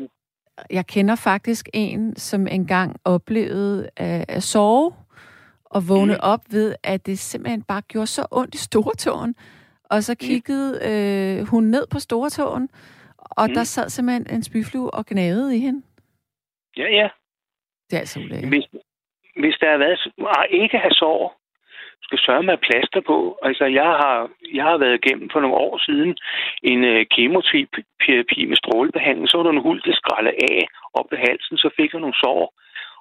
[0.70, 4.94] jeg kender faktisk en, som engang oplevede at, at sove
[5.66, 6.20] og vågne mm.
[6.22, 9.36] op ved, at det simpelthen bare gjorde så ondt i stortåen.
[9.84, 12.70] Og så kiggede øh, hun ned på stortåen,
[13.38, 13.54] og mm.
[13.54, 15.82] der sad simpelthen en spyflue og gnavede i hende.
[16.78, 17.10] Ja, ja.
[17.90, 18.50] Det er altså ulækkert.
[18.50, 18.66] Hvis,
[19.36, 20.00] hvis der har været
[20.38, 21.42] ah, ikke have sår,
[22.12, 23.18] skal sørge med plaster på.
[23.48, 26.12] Altså, jeg har, jeg har været igennem for nogle år siden
[26.72, 29.30] en øh, kemoterapi med strålebehandling.
[29.30, 30.60] Så var der en hul, der skralde af
[30.94, 32.54] op ved halsen, så fik jeg nogle sår.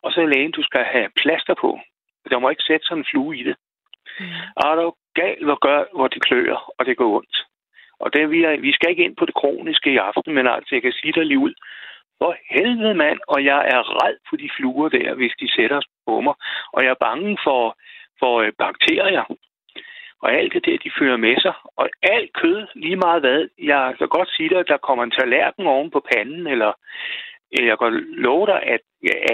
[0.03, 1.71] Og så er lægen, du skal have plaster på.
[2.31, 3.57] Der må ikke sætte sådan en flue i det.
[4.21, 4.27] Mm.
[4.57, 7.37] Og er jo galt, hvor, gør, hvor det klør, og det går ondt.
[8.01, 10.75] Og det, vi, er, vi skal ikke ind på det kroniske i aften, men altså,
[10.75, 11.55] jeg kan sige dig lige ud.
[12.19, 15.91] For helvede, mand, og jeg er red på de fluer der, hvis de sætter sig
[16.07, 16.35] på mig.
[16.73, 17.77] Og jeg er bange for,
[18.21, 19.25] for øh, bakterier.
[20.23, 21.55] Og alt det der, de fører med sig.
[21.77, 23.49] Og alt kød, lige meget hvad.
[23.59, 26.73] Jeg kan godt sige dig, at der kommer en tallerken oven på panden, eller
[27.53, 27.93] jeg kan
[28.27, 28.81] love dig, at,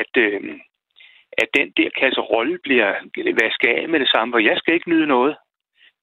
[0.00, 0.40] at, øh,
[1.42, 2.90] at den der kasserolle bliver
[3.42, 5.36] vasket af med det samme, for jeg skal ikke nyde noget.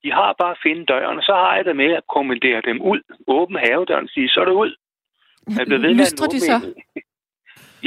[0.03, 2.81] De har bare at finde døren, og så har jeg det med at kommandere dem
[2.81, 3.01] ud.
[3.27, 4.71] Åben havedøren og sige, så er det ud.
[5.57, 6.57] Jeg bliver ved med at Lystrer de så?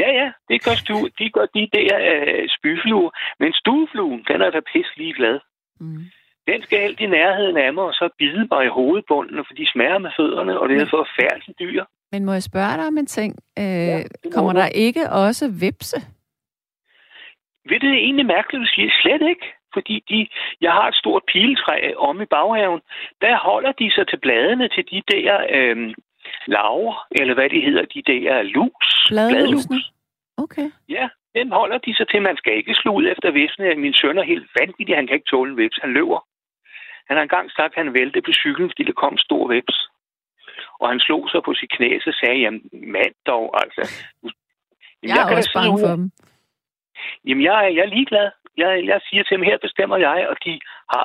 [0.03, 3.11] Ja, ja, det gør, stu, de, gør de der øh, spyfluer.
[3.41, 5.39] Men stuefluen, den er da pisse ligeglad.
[5.81, 6.05] Mm.
[6.49, 9.67] Den skal helt i nærheden af mig, og så bide mig i hovedbunden, for de
[9.73, 11.85] smager med fødderne, og det er forfærdeligt dyr.
[12.13, 13.37] Men må jeg spørge dig om en ting?
[13.59, 14.03] Øh, Ja,
[14.35, 15.97] kommer der ikke også vipse?
[17.69, 19.47] Ved det er egentlig mærkeligt, du siger slet ikke.
[19.77, 20.29] Fordi de,
[20.61, 22.81] jeg har et stort piletræ om i baghaven.
[23.25, 25.95] Der holder de sig til bladene til de der øh,
[26.47, 28.89] laver, eller hvad de hedder, de der lus.
[29.11, 29.81] Bladlusene?
[30.45, 30.69] Okay.
[30.89, 32.23] Ja, dem holder de sig til.
[32.23, 33.75] Man skal ikke slå ud efter visne.
[33.75, 34.97] Min søn er helt vanvittig.
[34.97, 35.79] Han kan ikke tåle en vips.
[35.83, 36.21] Han løber.
[37.09, 39.77] Han har engang sagt, at han vælte på cyklen, fordi der kom en stor vips.
[40.81, 43.83] Og han slog sig på sit knæ, så sagde jeg, mand dog, altså.
[45.03, 46.11] Jamen, Jeg er kan også bange for dem.
[47.27, 48.31] Jamen, jeg, jeg er ligeglad.
[48.63, 50.53] Jeg, jeg siger til dem, her bestemmer jeg, og de
[50.93, 51.05] har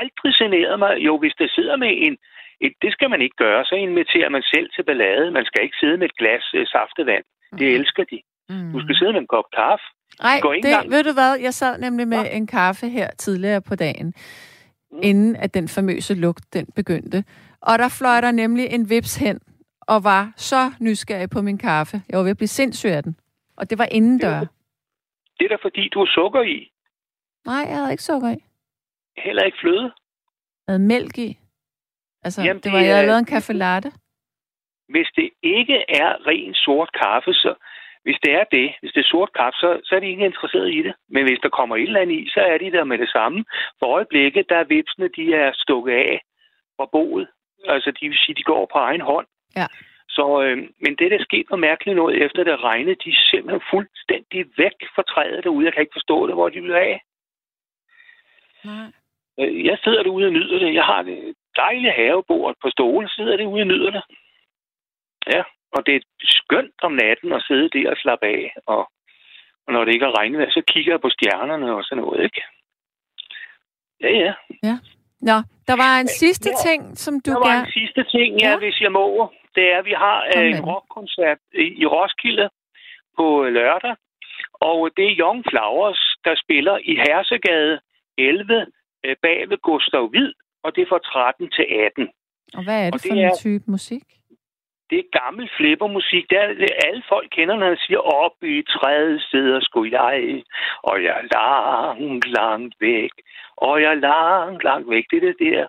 [0.00, 0.92] aldrig generet mig.
[1.08, 2.16] Jo, hvis der sidder med en...
[2.60, 3.64] Et, det skal man ikke gøre.
[3.64, 5.30] Så inviterer man selv til ballade.
[5.30, 7.24] Man skal ikke sidde med et glas øh, saftevand.
[7.58, 8.18] Det elsker de.
[8.48, 8.72] Mm.
[8.72, 9.84] Du skal sidde med en kop kaffe.
[10.22, 11.32] Nej, det, engang- ved du hvad?
[11.46, 12.36] Jeg sad nemlig med Hva?
[12.36, 14.14] en kaffe her tidligere på dagen,
[14.92, 15.00] Mm.
[15.02, 17.24] inden at den famøse lugt, den begyndte.
[17.60, 19.40] Og der fløj der nemlig en vips hen,
[19.80, 22.02] og var så nysgerrig på min kaffe.
[22.08, 23.16] Jeg var ved at blive sindssyg af den.
[23.56, 24.38] Og det var indendør.
[25.38, 26.70] Det er da fordi, du har sukker i.
[27.46, 28.40] Nej, jeg havde ikke sukker i.
[29.16, 29.92] Heller ikke fløde.
[30.66, 31.38] Jeg havde mælk i.
[32.24, 33.92] Altså, Jamen, det det var, jeg havde lavet en kaffe latte.
[34.88, 37.54] Hvis det ikke er ren sort kaffe, så
[38.04, 40.74] hvis det er det, hvis det er sort kaffe, så, så er de ikke interesseret
[40.74, 40.94] i det.
[41.08, 43.44] Men hvis der kommer et eller andet i, så er de der med det samme.
[43.78, 46.20] For øjeblikket, der er vipsene, de er stukket af
[46.76, 47.28] fra boet.
[47.68, 49.26] Altså, de vil sige, de går på egen hånd.
[49.56, 49.66] Ja.
[50.08, 53.62] Så, øh, men det, der skete noget mærkeligt noget efter det regnede, de er simpelthen
[53.70, 55.64] fuldstændig væk fra træet derude.
[55.66, 57.00] Jeg kan ikke forstå det, hvor de vil af.
[58.64, 58.88] Nej.
[59.40, 60.74] Øh, Jeg sidder derude og nyder det.
[60.74, 64.02] Jeg har det dejlige havebord på stole, sidder derude og nyder det.
[65.34, 68.54] Ja, og det er skønt om natten at sidde der og slappe af.
[68.66, 68.90] Og,
[69.66, 72.42] og når det ikke er regnvejr, så kigger jeg på stjernerne og sådan noget, ikke?
[74.00, 74.76] Ja, ja.
[75.20, 75.36] Nå,
[75.68, 76.56] der var en sidste Ja.
[76.68, 77.66] ting, som du Der var gerne...
[77.66, 78.58] en sidste ting, ja, Ja.
[78.58, 79.32] hvis jeg må.
[79.54, 82.48] Det er, at vi har Kom øh, en rockkoncert i i Roskilde
[83.18, 83.96] på lørdag.
[84.70, 87.80] Og det er Young Flowers, der spiller i Hersegade
[88.18, 88.66] 11
[89.04, 92.08] øh, bag ved Gustav Hvid, og det er fra 13 til 18.
[92.54, 94.02] Og hvad er det og for det en er- type musik?
[94.90, 96.24] Det er gammel flippermusik.
[96.30, 100.42] Det er det, alle folk kender, når han siger, op i træet sidder skulle jeg,
[100.82, 103.10] og jeg er langt, langt væk,
[103.56, 105.04] og jeg er langt, langt væk.
[105.10, 105.66] Det er det der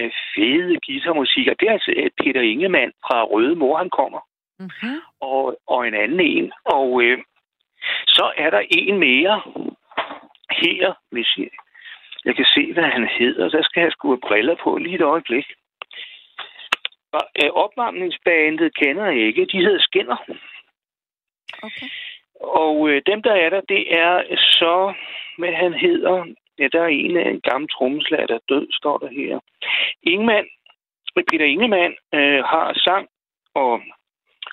[0.00, 4.20] øh, fede guitarmusik, og det er altså øh, Peter Ingemann fra Røde Mor, han kommer,
[4.60, 4.98] Mm-hmm.
[5.20, 6.52] og, og en anden en.
[6.64, 7.18] Og øh,
[8.06, 9.42] så er der en mere
[10.62, 11.48] her, hvis jeg,
[12.24, 13.48] jeg kan se, hvad han hedder.
[13.48, 15.46] Der skal jeg sgu have briller på lige et øjeblik.
[17.12, 19.46] Og, øh, opvarmningsbandet kender jeg ikke.
[19.52, 20.16] De hedder Skinner.
[21.62, 21.86] Okay.
[22.40, 24.94] Og øh, dem, der er der, det er så,
[25.38, 26.24] hvad han hedder.
[26.58, 29.40] Ja, der er en af en gammel trommeslager, der er død, står der her.
[30.02, 30.46] Ingemann,
[31.30, 33.08] Peter Ingemann øh, har sang
[33.54, 33.82] og,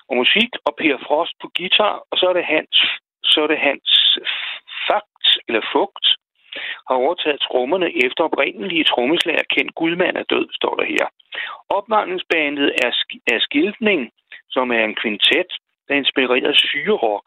[0.08, 2.76] og musik, og Per Frost på guitar, og så er det hans,
[3.22, 4.18] så er det hans
[4.88, 6.06] fakt, eller fugt,
[6.88, 11.06] har overtaget trommerne efter oprindelige trommeslager kendt Gudmand er død, står der her.
[11.68, 14.10] Opvarmningsbandet er, sk- er Skiltning,
[14.50, 15.50] som er en kvintet,
[15.88, 17.26] der inspirerede syrerock,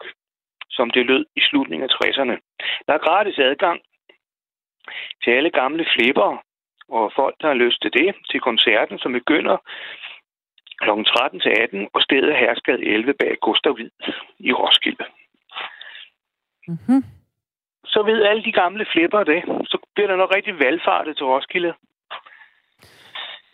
[0.69, 2.37] som det lød i slutningen af 60'erne.
[2.87, 3.79] Der er gratis adgang
[5.23, 6.43] til alle gamle flipper
[6.89, 9.57] og folk, der har lyst til det, til koncerten, som begynder
[10.81, 10.89] kl.
[11.03, 13.89] 13 til 18, og stedet er Herskade 11 bag Gustav Hvid
[14.39, 15.05] i Roskilde.
[16.67, 17.03] Mm-hmm.
[17.93, 19.39] Så ved alle de gamle flipper det.
[19.71, 21.73] Så bliver der nok rigtig valgfartet til Roskilde.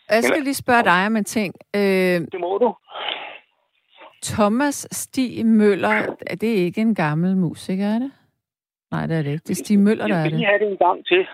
[0.09, 1.53] Jeg skal lige spørge dig om en ting.
[1.75, 1.81] Øh,
[2.33, 2.75] Det må du.
[4.23, 5.89] Thomas Stig Møller,
[6.27, 8.11] er det ikke en gammel musiker, er det?
[8.91, 9.43] Nej, det er det ikke.
[9.43, 10.47] Det er Stig Møller, der Jeg er skal lige det.
[10.47, 11.27] have det en gang til.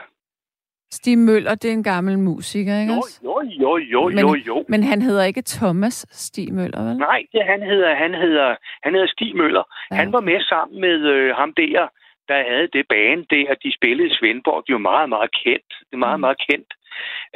[0.91, 3.19] Stig Møller, det er en gammel musiker, ikke Jo, også?
[3.23, 4.65] jo, jo, jo, Men- jo, jo.
[4.69, 6.97] Men han hedder ikke Thomas Stig Møller, vel?
[6.97, 9.63] Nej, det han hedder, han hedder, han hedder Stig Møller.
[9.91, 9.95] Ja.
[9.95, 11.87] Han var med sammen med øh, ham der,
[12.27, 14.63] der havde det bane der, de spillede i Svendborg.
[14.69, 15.73] Var meget, meget kendt.
[15.79, 16.21] Det er meget, Mm.
[16.21, 16.73] meget kendt.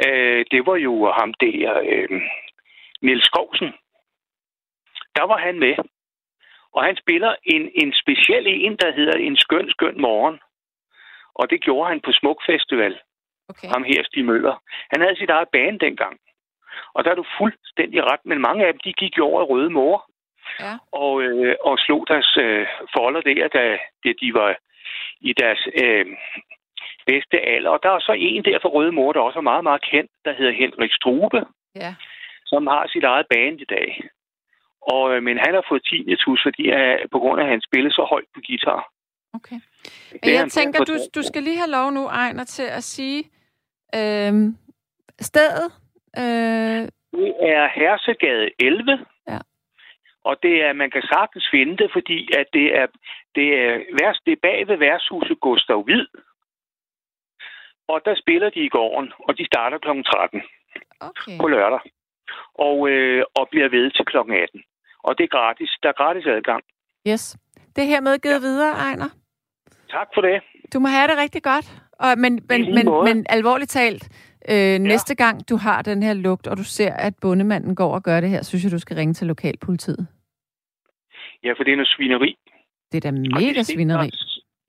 [0.07, 2.21] Øh, det var jo ham der, øh,
[3.01, 3.73] Niels Skovsen.
[5.15, 5.75] Der var han med.
[6.73, 10.39] Og han spiller en, en speciel en, der hedder En skøn, skøn morgen.
[11.35, 12.99] Og det gjorde han på Smuk Festival
[13.49, 13.67] Okay.
[13.67, 14.55] ham her, Stig Møller.
[14.91, 16.19] Han havde sit eget bane dengang.
[16.93, 19.45] Og der er du fuldstændig ret, men mange af dem, de gik jo over i
[19.45, 20.09] Røde Mor
[20.59, 20.73] Ja.
[20.91, 24.57] og, øh, og slog deres øh, folder der, da, da de var
[25.21, 26.05] i deres øh,
[27.05, 27.69] bedste alder.
[27.69, 30.11] Og der er så en der fra Røde Mor, der også er meget, meget kendt,
[30.25, 31.39] der hedder Henrik Strube,
[31.75, 31.95] Ja.
[32.45, 34.01] som har sit eget band i dag.
[34.81, 37.91] Og, øh, men han har fået tinnitus, fordi øh, på grund af, at han spiller
[37.91, 38.81] så højt på guitar.
[39.33, 39.59] Okay.
[40.23, 43.23] Men jeg tænker, du, du skal lige have lov nu, Ejner, til at sige,
[43.95, 44.33] Øh,
[45.19, 45.67] stedet?
[46.21, 46.81] Øh,
[47.19, 49.05] Det er Hersegade 11.
[49.27, 49.39] Ja.
[50.23, 52.87] Og det er, man kan sagtens finde det, fordi at det er,
[53.37, 56.05] det er, værs, det er bag ved værtshuset Gustav Hvid.
[57.91, 59.87] Og der spiller de i gården, og de starter kl.
[59.87, 60.41] 13
[60.99, 61.37] okay.
[61.41, 61.79] på lørdag.
[62.67, 64.17] Og, øh, og bliver ved til kl.
[64.17, 64.63] 18.
[65.03, 65.71] Og det er gratis.
[65.83, 66.63] Der er gratis adgang.
[67.09, 67.37] Yes.
[67.75, 68.47] Det er hermed givet ja.
[68.47, 69.09] videre, Ejner.
[69.89, 70.41] Tak for det.
[70.73, 71.67] Du må have det rigtig godt.
[71.99, 73.03] Og, men, men, men, måde.
[73.13, 74.03] men alvorligt talt,
[74.51, 78.03] øh, næste gang du har den her lugt, og du ser, at bondemanden går og
[78.03, 80.07] gør det her, synes jeg, du skal ringe til lokalpolitiet.
[81.43, 82.37] Ja, for det er noget svineri.
[82.91, 84.09] Det er da mega det svineri.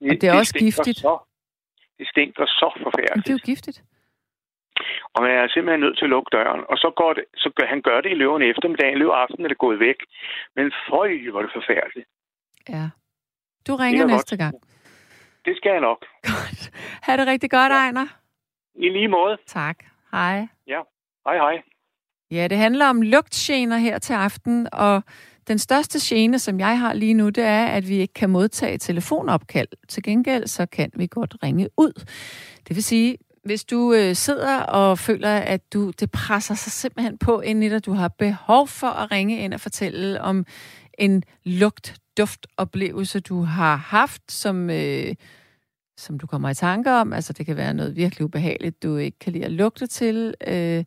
[0.09, 0.97] Og det er også stinker giftigt.
[0.97, 1.13] Så,
[1.99, 3.25] det stinker så Men forfærdeligt.
[3.27, 3.79] det er jo giftigt.
[5.13, 6.61] Og man er simpelthen nødt til at lukke døren.
[6.71, 8.93] Og så, går det, så gør, han gør det i løven eftermiddagen.
[8.95, 9.99] I løven af aftenen er det gået væk.
[10.55, 12.07] Men føj, hvor det forfærdeligt.
[12.69, 12.85] Ja.
[13.67, 14.39] Du ringer Det er næste godt.
[14.39, 14.55] gang.
[15.45, 15.99] Det skal jeg nok.
[16.31, 16.61] Godt.
[17.05, 18.07] Ha' det rigtig godt, Ejner.
[18.75, 19.37] I lige måde.
[19.47, 19.77] Tak.
[20.11, 20.47] Hej.
[21.25, 21.61] Hej hej.
[22.31, 25.03] Ja, det handler om lugtgener her til aften, og
[25.49, 28.77] den største gene, som jeg har lige nu, det er, at vi ikke kan modtage
[28.77, 29.67] telefonopkald.
[29.87, 32.05] Til gengæld, så kan vi godt ringe ud.
[32.67, 37.17] Det vil sige, hvis du øh, sidder og føler, at du det presser sig simpelthen
[37.17, 40.45] på ind i dig, du har behov for at ringe ind og fortælle om
[40.97, 45.15] en lugt duft oplevelse du har haft, som, øh,
[45.97, 47.13] som du kommer i tanke om.
[47.13, 50.33] Altså, det kan være noget virkelig ubehageligt, du ikke kan lide at lugte til.
[50.47, 50.83] Øh,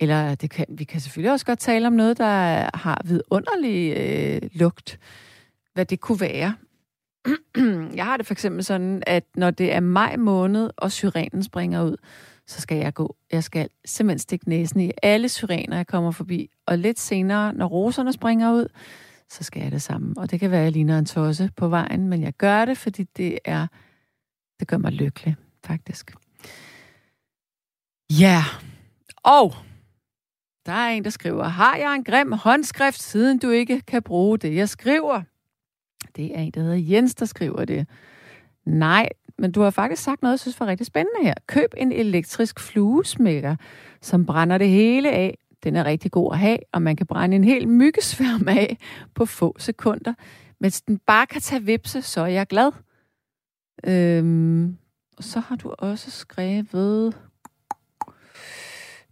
[0.00, 4.50] eller det kan, vi kan selvfølgelig også godt tale om noget, der har vidunderlig øh,
[4.52, 4.98] lugt.
[5.74, 6.54] Hvad det kunne være.
[7.96, 11.82] jeg har det for eksempel sådan, at når det er maj måned, og syrenen springer
[11.82, 11.96] ud,
[12.46, 13.16] så skal jeg gå.
[13.32, 16.50] Jeg skal simpelthen stikke næsen i alle syrener, jeg kommer forbi.
[16.66, 18.66] Og lidt senere, når roserne springer ud,
[19.30, 20.14] så skal jeg det samme.
[20.16, 22.78] Og det kan være, at jeg ligner en tosse på vejen, men jeg gør det,
[22.78, 23.66] fordi det er,
[24.60, 26.14] det gør mig lykkelig, faktisk.
[28.10, 28.44] Ja,
[29.24, 29.54] og
[30.68, 34.38] der er en, der skriver, har jeg en grim håndskrift, siden du ikke kan bruge
[34.38, 35.22] det, jeg skriver?
[36.16, 37.86] Det er en, der hedder Jens, der skriver det.
[38.66, 41.34] Nej, men du har faktisk sagt noget, jeg synes var rigtig spændende her.
[41.46, 43.56] Køb en elektrisk fluesmækker,
[44.02, 45.38] som brænder det hele af.
[45.64, 48.78] Den er rigtig god at have, og man kan brænde en hel myggesværm af
[49.14, 50.14] på få sekunder.
[50.60, 52.72] Mens den bare kan tage vipse, så er jeg glad.
[53.84, 54.76] Øhm,
[55.16, 57.27] og så har du også skrevet...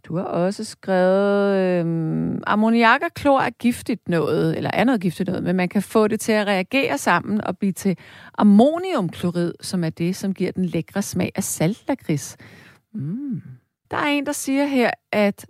[0.07, 5.27] Du har også skrevet, øhm, ammoniak og klor er giftigt noget, eller er noget giftigt
[5.27, 7.97] noget, men man kan få det til at reagere sammen og blive til
[8.37, 12.37] ammoniumklorid, som er det, som giver den lækre smag af saltlakrids.
[12.93, 13.41] Mm.
[13.91, 15.47] Der er en, der siger her, at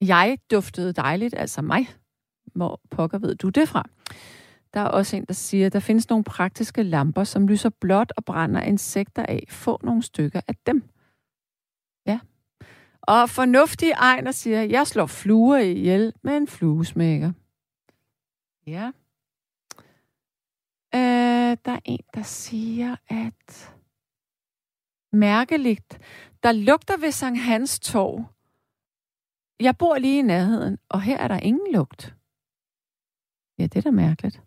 [0.00, 1.88] jeg duftede dejligt, altså mig.
[2.54, 3.84] Hvor pokker ved du det fra?
[4.74, 8.12] Der er også en, der siger, at der findes nogle praktiske lamper, som lyser blåt
[8.16, 9.46] og brænder insekter af.
[9.50, 10.93] Få nogle stykker af dem.
[13.06, 17.32] Og fornuftig Ejner siger, jeg slår fluer ihjel med en fluesmækker.
[18.66, 18.92] Ja.
[20.94, 23.74] Øh, der er en, der siger, at
[25.12, 25.98] mærkeligt,
[26.42, 28.24] der lugter ved Sankt Hans Torv.
[29.60, 32.14] Jeg bor lige i nærheden, og her er der ingen lugt.
[33.58, 34.42] Ja, det er da mærkeligt.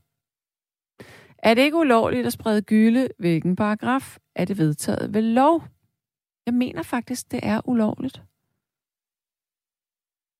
[1.37, 3.07] Er det ikke ulovligt at sprede gylde?
[3.19, 5.63] Hvilken paragraf er det vedtaget ved lov?
[6.45, 8.23] Jeg mener faktisk, det er ulovligt.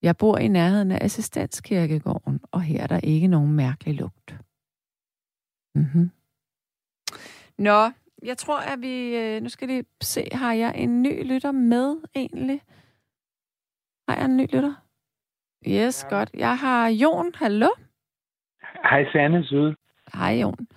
[0.08, 4.36] Jeg bor i nærheden af assistenskirkegården, og her er der ikke nogen mærkelig lugt.
[5.76, 6.12] Mm-hmm.
[7.58, 7.92] Nå,
[8.24, 9.16] jeg tror, at vi...
[9.16, 12.62] øh, Nu skal vi se, har jeg en ny lytter med egentlig?
[14.10, 14.74] Har jeg en ny lytter?
[15.68, 16.16] Yes, ja.
[16.16, 16.30] godt.
[16.34, 17.32] Jeg har Jon.
[17.36, 17.70] Hallo?
[18.90, 19.76] Hej, Sanne Søde.
[20.14, 20.68] Hej, Jon.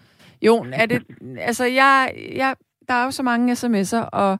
[0.43, 1.03] Jon, er det...
[1.39, 2.57] Altså, jeg, jeg,
[2.89, 4.39] der er jo så mange sms'er, og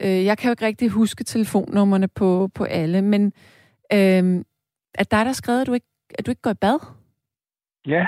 [0.00, 3.32] øh, jeg kan jo ikke rigtig huske telefonnummerne på, på alle, men
[3.92, 4.44] øh,
[4.94, 5.86] at dig, der skrevet, at du, ikke,
[6.18, 6.78] at du ikke går i bad.
[7.86, 8.06] Ja,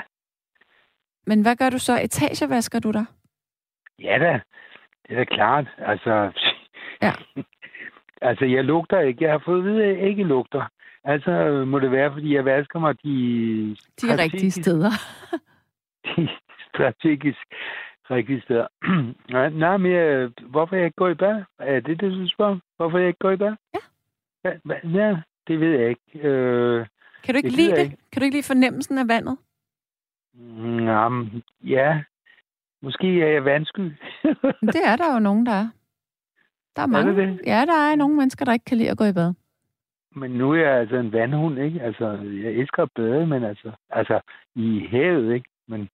[1.25, 1.99] Men hvad gør du så?
[2.03, 3.05] Etagevasker du dig?
[3.99, 4.39] ja da.
[5.03, 5.67] Det er da klart.
[5.77, 6.31] Altså,
[7.01, 7.11] Ja.
[8.21, 9.23] altså, jeg lugter ikke.
[9.23, 10.65] Jeg har fået at vide, at jeg ikke lugter.
[11.03, 14.89] Altså, må det være, fordi jeg vasker mig de, De rigtige steder.
[16.17, 16.29] de
[16.73, 17.45] strategisk
[18.11, 18.67] rigtige steder.
[19.33, 21.43] nej, nej, men jeg, hvorfor jeg ikke går i bad?
[21.59, 22.59] Er det det, du spørger?
[22.77, 23.55] Hvorfor jeg ikke går i bad?
[23.73, 23.79] Ja.
[24.83, 25.17] Ja
[25.49, 26.27] det ved jeg ikke.
[26.27, 26.85] Øh,
[27.23, 27.95] Kan du ikke Det lide det?
[28.11, 29.37] Kan du ikke lide fornemmelsen af vandet?
[30.33, 32.03] Nå, men ja,
[32.81, 33.79] måske er jeg vandsky.
[34.61, 35.67] Det er der jo nogen, der er.
[36.75, 37.15] Der er det mange.
[37.21, 37.41] det?
[37.45, 39.33] Ja, der er nogle mennesker, der ikke kan lide at gå i bad.
[40.15, 41.81] Men nu er jeg altså en vandhund, ikke?
[41.81, 42.05] Altså,
[42.43, 44.19] jeg elsker at bade, men altså, altså
[44.55, 45.49] i havet, ikke?
[45.67, 45.89] Men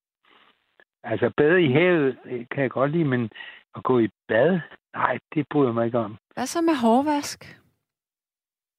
[1.03, 3.29] altså, bade i havet øh, kan jeg godt lide, men
[3.75, 4.59] At gå i bad?
[4.93, 6.17] Nej, det bryder jeg mig ikke om.
[6.33, 7.59] Hvad så med hårvask?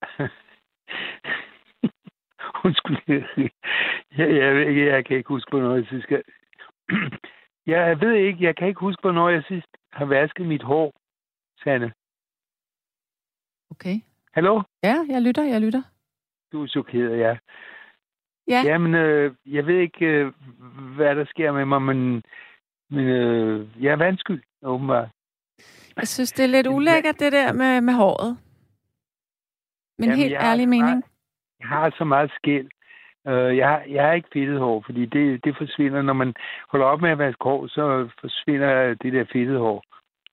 [2.65, 2.99] Undskyld.
[4.19, 6.09] Jeg, jeg, jeg, kan ikke huske, hvornår jeg sidst...
[7.67, 10.93] Jeg ved ikke, jeg kan ikke huske, hvornår jeg sidst har vasket mit hår,
[11.63, 11.93] Sanne.
[13.71, 14.01] Okay.
[14.33, 14.63] Hallo?
[14.83, 15.83] Ja, jeg lytter, jeg lytter.
[16.53, 17.37] Du er chokeret, ja.
[18.49, 18.63] Ja.
[18.65, 20.33] Jamen, øh, jeg ved ikke, øh,
[20.97, 22.23] hvad der sker med mig, men,
[22.91, 25.09] men øh, jeg er vandskyld, åbenbart.
[25.97, 28.39] Jeg synes, det er lidt ulækkert, det der med, med håret.
[29.99, 31.05] Men Jamen, helt ærlig så meget- mening.
[31.61, 32.69] Jeg har så meget skæld.
[33.29, 36.35] Øh, jeg, har, jeg har ikke fedtet hår, fordi det, det forsvinder, når man
[36.69, 39.85] holder op med at vaske hår, så forsvinder det der fedtede hår.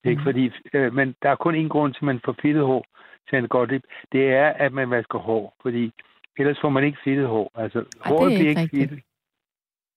[0.06, 0.24] Ikke Mhm.
[0.24, 2.86] fordi, øh, men der er kun en grund til, at man får fedtet hår,
[3.30, 5.94] til en godt det, det er, at man vasker hår, fordi
[6.38, 7.52] ellers får man ikke fedtet hår.
[7.56, 8.90] Altså, er håret ikke bliver ikke rigtigt.
[8.90, 9.06] fedtet.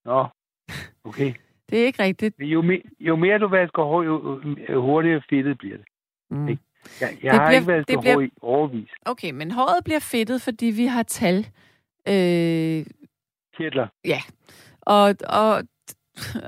[0.05, 0.27] Nå,
[1.05, 1.33] okay.
[1.71, 2.39] Det er ikke rigtigt.
[2.39, 4.41] Men Jo, me, jo mere du vasker hår, jo
[4.71, 5.87] jo hurtigere fedtet bliver det.
[6.31, 6.49] Mm.
[6.49, 6.63] Ikke?
[7.01, 8.89] Jeg, jeg Det har bliver- ikke vasket det bliver- hår i overvis.
[9.07, 11.39] Okay, men håret bliver fedtet, fordi vi har tal.
[12.09, 12.87] Øh,
[13.57, 13.87] Kirtler.
[14.81, 15.63] og, og,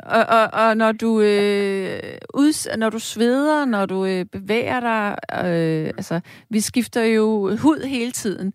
[0.05, 2.01] og, og, og når du øh,
[2.35, 5.17] uds, når du sveder, når du øh, bevæger dig,
[5.47, 6.21] øh, altså
[6.51, 8.53] vi skifter jo hud hele tiden.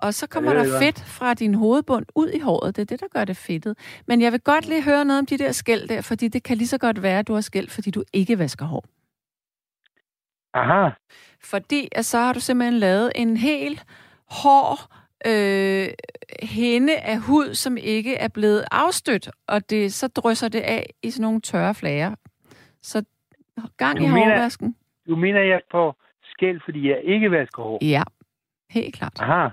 [0.00, 2.76] Og så kommer Ja, der er fedt fra din hovedbund ud i håret.
[2.76, 3.78] Det er det, der gør det fedtet.
[4.06, 6.56] Men jeg vil godt lige høre noget om de der skæld der, fordi det kan
[6.56, 8.84] lige så godt være, at du har skæld, fordi du ikke vasker hår.
[10.54, 10.90] Aha.
[11.44, 13.80] Fordi at så har du simpelthen lavet en hel
[14.30, 14.78] hård
[15.26, 15.88] øh,
[16.42, 21.10] hende af hud, som ikke er blevet afstødt, og det, så drysser det af i
[21.10, 22.14] sådan nogle tørre flager.
[22.82, 23.04] Så
[23.76, 24.76] gang Du i mener- hårvasken.
[25.08, 27.78] Du mener, jeg får skæld, fordi jeg ikke vasker hår?
[27.84, 28.02] Ja,
[28.70, 29.20] helt klart.
[29.20, 29.48] Aha.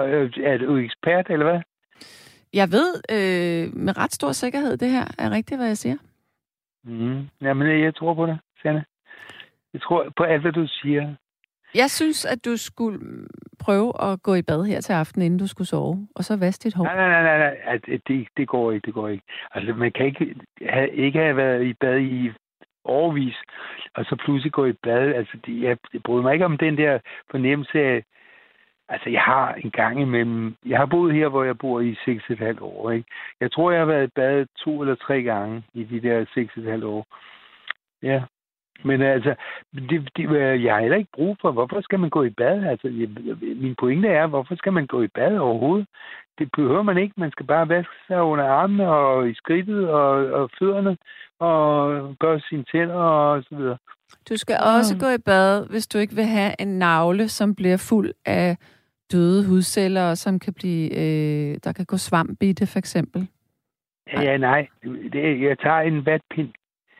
[0.00, 1.60] Øh, Er du ekspert, eller hvad?
[2.52, 5.96] Jeg ved øh, med ret stor sikkerhed, det her er rigtigt, hvad jeg siger.
[6.84, 7.28] Mm.
[7.42, 8.84] Jamen, øh, jeg tror på det, Sanne.
[9.74, 11.14] Jeg tror på alt, hvad du siger.
[11.74, 12.98] Jeg synes, at du skulle
[13.58, 16.62] prøve at gå i bad her til aften, inden du skulle sove, og så vaske
[16.62, 16.84] dit hår.
[16.84, 17.98] Nej, nej, nej, nej, nej.
[18.08, 19.24] Det, det går ikke, det går ikke.
[19.54, 20.34] Altså, man kan ikke
[20.68, 22.30] have, ikke have været i bad i
[22.84, 23.36] overvis,
[23.94, 25.14] og så pludselig gå i bad.
[25.14, 26.98] Altså, det, jeg, jeg bryder mig ikke om den der
[27.30, 28.04] fornemmelse af,
[28.88, 32.62] altså, jeg har en gang imellem, jeg har boet her, hvor jeg bor i 6,5
[32.62, 33.08] år, ikke?
[33.40, 36.24] Jeg tror, jeg har været i bad to eller tre gange i de der
[36.78, 37.06] 6,5 år.
[38.02, 38.22] Ja.
[38.84, 39.34] Men altså,
[39.74, 40.24] det, det,
[40.64, 42.64] jeg har heller ikke brug for, hvorfor skal man gå i bad?
[42.64, 43.08] Altså, jeg,
[43.56, 45.86] min pointe er, hvorfor skal man gå i bad overhovedet?
[46.38, 47.14] Det behøver man ikke.
[47.16, 50.96] Man skal bare vaske sig under armene og i skridtet og, og fødderne
[51.38, 53.76] og gøre sine tænder og så videre.
[54.28, 55.00] Du skal også Mm.
[55.00, 58.56] gå i bad, hvis du ikke vil have en navle, som bliver fuld af
[59.12, 63.28] døde hudceller, og som kan blive, øh, der kan gå svamp i det, for eksempel.
[64.12, 64.66] Ja, ja nej.
[65.12, 66.48] Det, jeg tager en vatpind.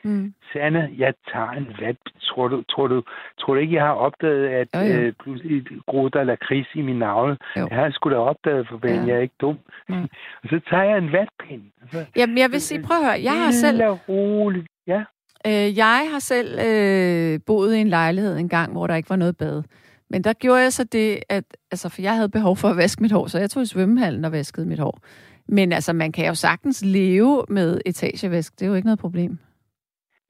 [0.05, 0.33] Mm.
[0.53, 1.97] Sanne, jeg tager en vat.
[2.21, 3.03] Tror du, tror du,
[3.39, 4.99] tror du ikke, jeg har opdaget, at Jo, jo.
[5.01, 7.37] øh, pludselig groede der lakrids i min navle?
[7.57, 7.67] Jo.
[7.71, 8.93] Jeg har sgu da opdaget, for Ja.
[9.07, 9.57] jeg er ikke dum.
[9.89, 9.99] Nej.
[10.43, 11.61] og så tager jeg en vatpind.
[11.81, 14.67] Og så, Jamen, jeg vil sige, prøv at høre, jeg har selv, roligt.
[14.87, 15.03] Ja.
[15.47, 19.15] øh, jeg har selv øh, boet i en lejlighed en gang, hvor der ikke var
[19.15, 19.63] noget bad.
[20.09, 23.01] Men der gjorde jeg så det, at, altså, for jeg havde behov for at vaske
[23.01, 24.99] mit hår, så jeg tog i svømmehallen og vaskede mit hår.
[25.47, 28.53] Men altså, man kan jo sagtens leve med etagevask.
[28.59, 29.37] Det er jo ikke noget problem.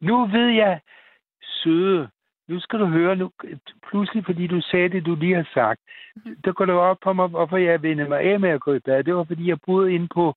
[0.02, 0.82] Nu ved jeg,
[1.41, 2.10] søde,
[2.48, 3.32] nu skal du høre, nu,
[3.89, 5.82] pludselig fordi du sagde det, du lige har sagt,
[6.16, 6.36] Mhm.
[6.46, 8.80] der går det op på mig, hvorfor jeg vendte mig af med at gå i
[8.80, 9.04] bad.
[9.04, 10.36] Det var, fordi jeg boede inde på,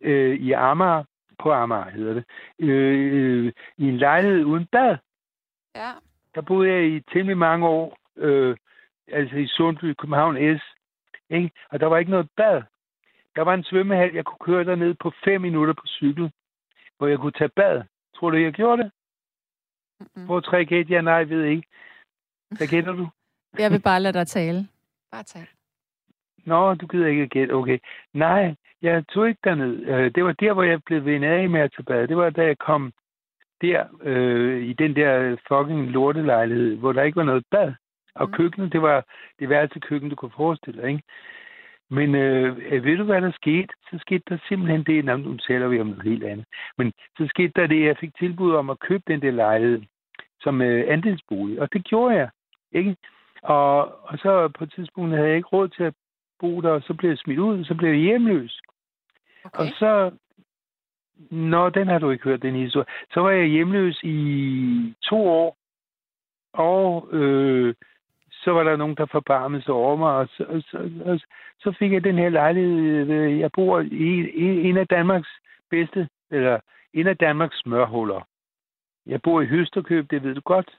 [0.00, 1.04] øh, i Amager,
[1.38, 2.24] på Amager hedder det,
[2.58, 4.96] øh, i en lejlighed uden bad.
[5.74, 5.90] Ja.
[6.34, 8.56] Der boede jeg i temmelig mange år, øh,
[9.08, 10.62] altså i Sundby, København S,
[11.30, 11.50] ikke?
[11.70, 12.62] og der var ikke noget bad.
[13.36, 16.30] Der var en svømmehal, jeg kunne køre derned på fem minutter på cykel,
[16.98, 17.82] hvor jeg kunne tage bad.
[18.30, 18.90] Du, jeg gjorde det?
[20.00, 20.42] Mm-mm.
[20.42, 20.90] Tre gæt?
[20.90, 21.68] Ja, nej, jeg ved ikke.
[22.56, 23.08] Hvad gætter du?
[23.58, 24.68] Jeg vil bare lade dig tale.
[25.12, 25.46] Bare tal.
[26.44, 27.52] Nå, du gider ikke gætte.
[27.52, 27.78] Okay.
[28.12, 29.86] Nej, jeg tog ikke derned.
[29.86, 32.08] Øh, Det var der, hvor jeg blev vendt af med at tage bad.
[32.08, 32.92] Det var, da jeg kom
[33.60, 37.72] der, øh, i den der fucking lortelejlighed, hvor der ikke var noget bad.
[38.14, 38.32] Og mm.
[38.32, 39.04] køkkenet, det var
[39.38, 41.02] det værste køkken, du kunne forestille dig, ikke?
[41.90, 43.68] Men øh, ved du, hvad der skete?
[43.90, 46.46] Så skete der simpelthen det, Nå, nu taler vi om noget helt andet.
[46.78, 49.82] Men så skete der det, jeg fik tilbud om at købe den der lejlighed
[50.40, 51.60] som øh, andelsbolig.
[51.60, 52.28] Og det gjorde jeg,
[52.72, 52.96] ikke?
[53.42, 53.76] Og,
[54.08, 55.94] og så på et tidspunkt havde jeg ikke råd til at
[56.40, 58.60] bo der, og så blev jeg smidt ud, og så blev jeg hjemløs.
[59.44, 59.58] Okay.
[59.60, 60.10] Og så,
[61.30, 62.86] Nå, den har du ikke hørt, den historie.
[63.12, 65.56] Så var jeg hjemløs i to år,
[66.52, 67.74] og øh,
[68.44, 71.20] så var der nogen, der forbarmede sig over mig, og så, så, og
[71.60, 73.38] så fik jeg den her lejlighed.
[73.38, 74.30] Jeg bor i,
[74.68, 75.28] en af Danmarks
[75.70, 76.60] bedste, eller
[76.92, 78.28] en af Danmarks smørhuller.
[79.06, 80.70] Jeg bor i Høsterkøb, det ved du godt.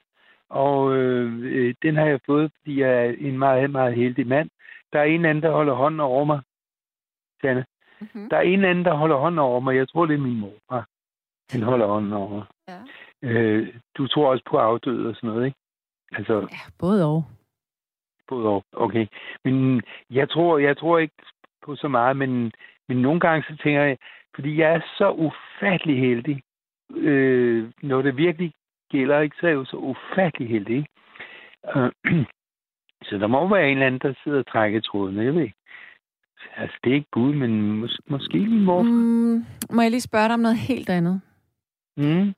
[0.49, 4.49] Og øh, den har jeg fået, fordi jeg er en meget, meget heldig mand.
[4.93, 6.41] Der er en anden, der holder hånden over mig.
[7.41, 7.65] Sanne.
[7.99, 8.29] Mm-hmm.
[8.29, 9.75] Der er en anden, der holder hånden over mig.
[9.75, 10.85] Jeg tror, det er min mor.
[11.53, 12.43] Den holder hånden over mig.
[12.67, 12.79] Ja.
[13.21, 15.57] Øh, du tror også på afdøde og sådan noget, ikke?
[16.11, 17.23] Altså, ja, både og.
[18.27, 18.63] Både og.
[18.73, 19.07] Okay.
[19.43, 21.15] Men jeg tror, jeg tror ikke
[21.65, 22.51] på så meget, men,
[22.87, 23.97] men nogle gange så tænker jeg,
[24.35, 26.41] fordi jeg er så ufattelig heldig,
[26.95, 28.53] øh, når det virkelig
[28.91, 30.75] gælder, ikke, så er jeg jo så ufattelig heldig.
[30.77, 30.89] Ikke?
[31.75, 31.91] Øh,
[33.07, 35.55] så der må være en eller anden, der sidder og trækker tråden, jeg ved ikke.
[36.57, 38.81] Altså, det er ikke Gud, men mås- måske min mor.
[38.81, 39.45] Mm.
[39.71, 41.21] Må jeg lige spørge dig om noget helt andet?
[41.97, 42.33] Mm.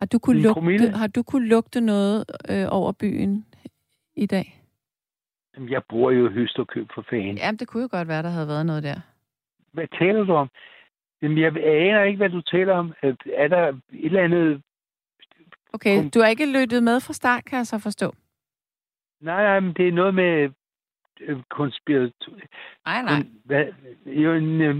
[0.00, 3.46] Har du kunne, lugte, har du kunne lugte noget øh, over byen
[4.16, 4.57] i dag?
[5.58, 7.36] Jeg bor jo i Høsterkøb for fanden.
[7.36, 9.00] Jamen, det kunne jo godt være, der havde været noget der.
[9.72, 10.48] Hvad taler du om?
[11.22, 12.94] Jamen, jeg aner ikke, hvad du taler om.
[13.02, 14.62] Er er der et eller andet...
[15.72, 18.14] Okay, du har ikke lyttet med fra start, kan jeg så forstå.
[19.20, 20.50] Nej, nej, men det er noget med
[21.20, 22.40] øh, konspiration...
[22.84, 23.22] Nej, nej.
[23.44, 23.64] Hvad,
[24.06, 24.30] jo,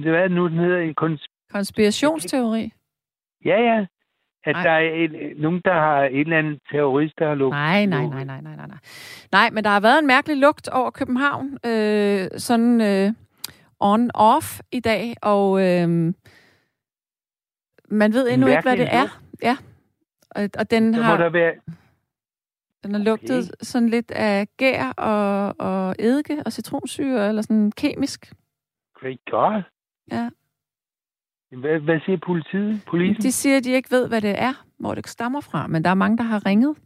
[0.00, 0.78] hvad er det nu, den hedder?
[0.78, 1.28] En kons...
[1.50, 2.72] Konspirationsteori?
[3.44, 3.86] Ja, ja.
[4.44, 4.62] At Nej.
[4.62, 7.56] der er et, nogen, der har en eller anden terrorist, der har lukket...
[7.56, 8.78] Nej, nej, nej, nej, nej, nej, nej.
[9.32, 13.12] Nej, men der har været en mærkelig lugt over København, øh, sådan øh,
[13.84, 16.14] on-off i dag, og øh,
[17.90, 19.20] man ved endnu ikke, hvad det er.
[19.42, 19.56] Ja.
[20.30, 21.52] Og, og den Der må har, der være...
[22.84, 28.32] den har lugtet sådan lidt af gær og, og eddike og citronsyre, eller sådan kemisk.
[29.00, 29.62] Great God.
[30.12, 30.28] Ja.
[31.50, 32.82] Hvad, hvad siger politiet?
[32.86, 33.22] Polisen?
[33.22, 35.90] De siger, at de ikke ved, hvad det er, hvor det stammer fra, men der
[35.90, 36.76] er mange, der har ringet.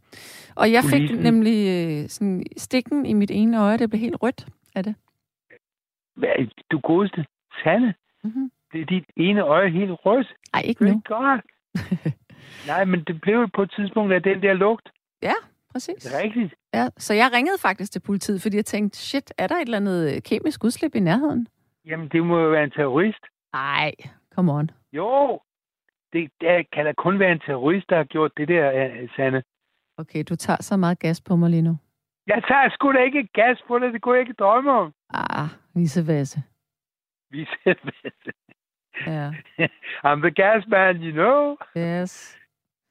[0.55, 1.23] Og jeg fik Polisen?
[1.23, 4.95] nemlig øh, sådan stikken i mit ene øje, det blev helt rødt af det.
[6.15, 6.29] Hvad,
[6.71, 7.25] du godeste.
[7.63, 7.93] Sande.
[8.23, 8.51] Mm-hmm.
[8.73, 10.35] Det er dit ene øje helt rødt.
[10.53, 11.01] Ej, ikke nu.
[11.05, 11.39] Great God.
[12.71, 14.89] Nej, men det blev på et tidspunkt af den der lugt.
[15.73, 16.03] Præcis.
[16.03, 16.53] Det rigtigt.
[16.73, 19.77] Ja, så jeg ringede faktisk til politiet, fordi jeg tænkte, shit, er der et eller
[19.77, 21.47] andet øh, kemisk udslip i nærheden?
[21.85, 23.23] Jamen, det må jo være en terrorist.
[23.53, 23.91] Nej,
[24.35, 24.69] come on.
[24.93, 25.39] Jo,
[26.13, 28.65] det, det kan da kun være en terrorist, der har gjort det der,
[29.01, 29.43] øh, Sanne.
[29.97, 31.77] Okay, du tager så meget gas på mig lige nu.
[32.27, 34.93] Jeg tager sgu da ikke gas på det, det kunne jeg ikke drømme om.
[35.09, 36.43] Ah, visevasse.
[37.31, 37.73] Vi ser
[39.07, 39.31] Ja,
[40.07, 41.57] I'm the gas man, you know.
[41.77, 42.37] yes.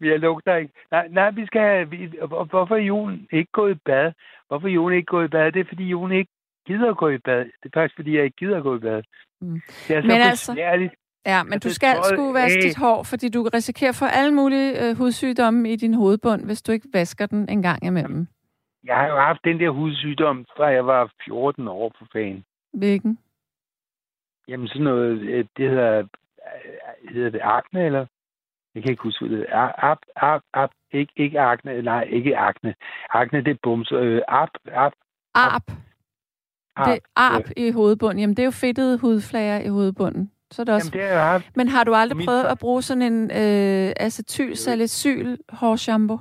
[0.00, 0.74] Vi har lugter ikke.
[0.90, 1.86] Nej, nej, vi skal have...
[2.26, 4.12] Hvorfor er julen ikke gået i bad?
[4.48, 5.52] Hvorfor er julen ikke gået i bad?
[5.52, 6.30] Det er, fordi julen ikke
[6.66, 7.38] gider at gå i bad.
[7.44, 9.02] Det er faktisk, fordi jeg ikke gider at gå i bad.
[9.40, 9.60] Mm.
[9.88, 10.52] Det er så Men altså-.
[11.26, 14.96] Ja, men du skal sgu vaske dit hår, fordi du risikerer for alle mulige øh,
[14.96, 18.26] hudsygdomme i din hovedbund, hvis du ikke vasker den en gang imellem.
[18.84, 22.44] Jeg har jo haft den der hudsygdom, fra jeg var 14 år for fanden.
[22.74, 23.18] Hvilken?
[24.48, 28.06] Jamen sådan noget, øh, det hedder, øh, hedder det akne, eller?
[28.74, 29.84] Jeg kan ikke huske, hvad det er.
[29.84, 32.74] Ap, ap, ap, ikke, ikke akne, nej, ikke akne.
[33.10, 33.92] Akne, det er bums.
[33.92, 34.92] Øh, ap, ap,
[35.34, 35.62] Arp.
[36.76, 36.86] ap.
[36.86, 38.18] Det arp i hovedbunden.
[38.18, 40.30] Jamen, det er jo fedtede hudflager i hovedbunden.
[40.52, 40.90] Så er det også...
[40.94, 41.42] Jamen, det har.
[41.56, 46.18] Men har du aldrig Min prøvet at bruge sådan en øh, acetylsalicyl hårshampoo?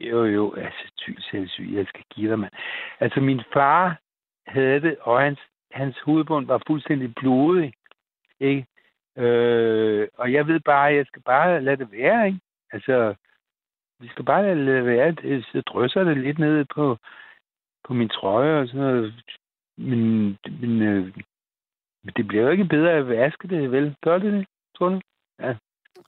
[0.00, 0.54] Jo, jo,
[0.96, 2.52] tylsælsyg, jeg skal give dig, mand.
[3.00, 3.98] Altså, min far
[4.46, 5.38] havde det, og hans,
[5.72, 7.72] hans hovedbund var fuldstændig blodig,
[8.40, 8.66] ikke?
[9.18, 12.40] Øh, og jeg ved bare, at jeg skal bare lade det være, ikke?
[12.72, 13.14] Altså,
[14.00, 15.10] vi skal bare lade det være.
[15.10, 16.96] Det- Så drysser det lidt ned på,
[17.84, 19.14] på min trøje og sådan noget.
[19.78, 21.14] Men, men øh,
[22.16, 23.96] det bliver jo ikke bedre at vaske det, vel?
[24.02, 24.46] Gør det det,
[24.78, 25.00] tror du?
[25.40, 25.54] Ja.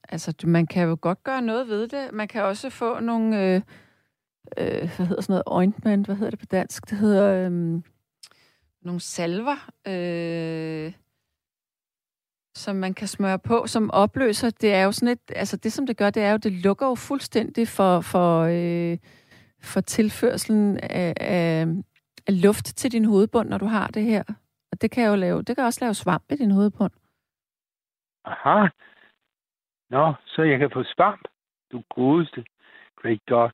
[0.09, 2.13] Altså, man kan jo godt gøre noget ved det.
[2.13, 3.61] Man kan også få nogle, øh,
[4.59, 6.91] øh, hvad hedder sådan noget, ointment, hvad hedder det på dansk?
[6.91, 7.83] Det hedder øh,
[8.83, 10.93] nogle salver, øh,
[12.57, 14.51] som man kan smøre på, som opløser.
[14.51, 16.87] Det er jo sådan et, altså det som det gør, det er jo, det lukker
[16.87, 18.99] jo fuldstændig for, for, øh,
[19.63, 21.67] for tilførselen af, af,
[22.27, 24.23] af luft til din hovedbund, når du har det her.
[24.75, 26.93] Og det kan jo lave, det kan også lave svamp i din hovedbund.
[28.25, 28.69] Aha.
[29.91, 31.25] Nå, så jeg kan få svamp.
[31.73, 32.45] Du godeste.
[33.01, 33.51] Great God.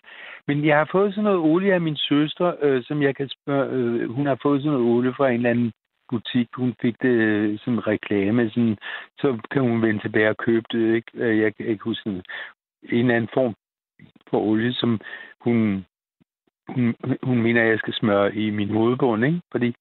[0.46, 3.70] Men jeg har fået sådan noget olie af min søster, øh, som jeg kan spørge.
[3.70, 5.72] Øh, hun har fået sådan noget olie fra en eller anden
[6.10, 6.48] butik.
[6.54, 8.50] Hun fik det øh, som reklame.
[8.50, 8.78] Sådan,
[9.18, 10.94] så kan hun vende tilbage og købe det.
[10.94, 11.10] Ikke?
[11.14, 12.22] Jeg, Jeg kan ikke huske en,
[12.82, 13.54] en eller anden form
[14.30, 15.00] for olie, som
[15.40, 15.86] hun,
[16.68, 19.24] hun, hun mener, jeg skal smøre i min hovedbund.
[19.24, 19.40] Ikke?
[19.52, 19.74] Fordi,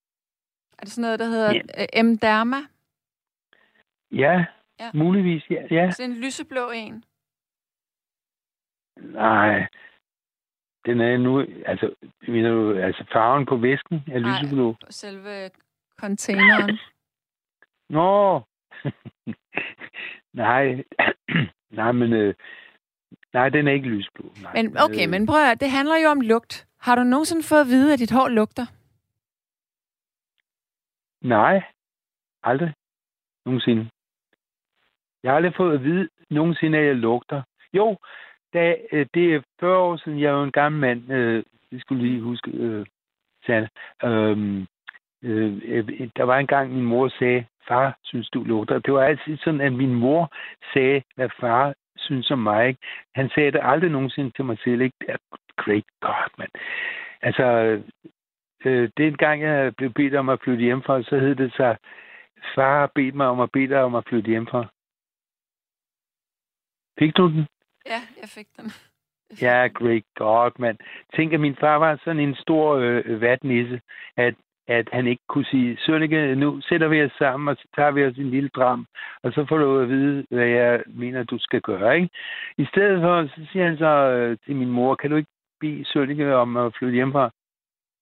[0.80, 2.06] er det sådan noget, der hedder yeah.
[2.06, 2.58] M-derma?
[4.12, 4.46] ja, Ja.
[4.80, 4.92] ja.
[4.94, 5.68] muligvis, ja.
[5.72, 5.92] ja.
[5.92, 7.04] Sådan en lyseblå en.
[8.98, 9.68] Nej,
[10.86, 11.96] den er nu, altså,
[12.28, 14.42] mener du, altså farven på væsken er Nej.
[14.42, 14.72] lyseblå.
[14.72, 15.50] på selve
[16.00, 16.80] containeren.
[17.96, 18.42] Nå!
[20.44, 20.84] Nej,
[21.80, 22.34] nej, men øh,
[23.34, 24.34] Nej, den er ikke lysblå.
[24.42, 24.54] Nej.
[24.54, 25.10] Men okay, øh...
[25.10, 26.68] men prøv at det handler jo om lugt.
[26.80, 28.66] Har du nogensinde fået at vide, at dit hår lugter?
[31.22, 31.64] Nej,
[32.44, 32.74] aldrig.
[33.46, 33.90] Nogensinde.
[35.24, 37.42] Jeg har aldrig fået at vide nogensinde, at jeg lugter.
[37.74, 37.98] Jo,
[38.54, 41.12] da, øh, det er 40 år siden, jeg var en gammel mand.
[41.12, 42.86] Øh, det skulle lige huske, øh,
[43.46, 43.70] Sanne.
[44.04, 44.68] Øhm,
[45.24, 48.80] øh, øh, der var engang, min mor sagde, far, synes du lugter.
[48.80, 50.32] Det var altid sådan, at min mor
[50.74, 52.68] sagde, hvad far synes om mig.
[52.68, 52.80] Ikke?
[53.16, 54.82] Han sagde det aldrig nogensinde til mig selv.
[54.82, 54.96] Ikke?
[55.00, 55.18] Det er
[55.58, 56.52] great God, mand.
[57.22, 57.46] Altså,
[58.66, 61.78] øh, den gang, jeg blev bedt om at flytte hjemmefra, så hed det sig,
[62.56, 64.66] far har bedt mig om at bede dig om at flytte hjemmefra.
[67.00, 67.48] Fik du den?
[67.86, 68.72] Ja, jeg fik den.
[69.42, 70.78] Ja, great God, mand.
[71.16, 73.82] Tænk, at min far var sådan en stor øh, vatnisse,
[74.18, 74.36] at
[74.70, 78.06] at han ikke kunne sige, Sønneke, nu sætter vi os sammen, og så tager vi
[78.06, 78.86] os en lille dram,
[79.24, 81.96] og så får du at vide, hvad jeg mener, du skal gøre.
[81.96, 82.10] Ikke?
[82.58, 85.86] I stedet for, så siger han så øh, til min mor, kan du ikke bede
[85.86, 87.32] Sønneke om at flytte hjemmefra?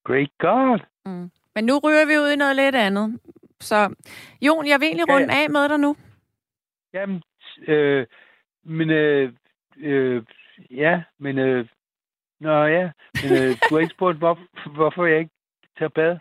[0.07, 0.79] Great God!
[1.05, 1.31] Mm.
[1.55, 3.19] Men nu ryger vi ud i noget lidt andet.
[3.59, 3.95] Så
[4.41, 5.43] Jon, jeg vil egentlig runde ja.
[5.43, 5.95] af med dig nu.
[6.93, 7.21] Jamen,
[7.67, 8.05] øh,
[8.65, 9.33] men øh,
[9.77, 10.23] øh,
[10.71, 11.67] ja, men øh,
[12.39, 12.89] Nå ja,
[13.23, 14.39] men øh, du har ikke spurgt, hvor,
[14.75, 15.31] hvorfor jeg ikke
[15.79, 16.17] tager bad.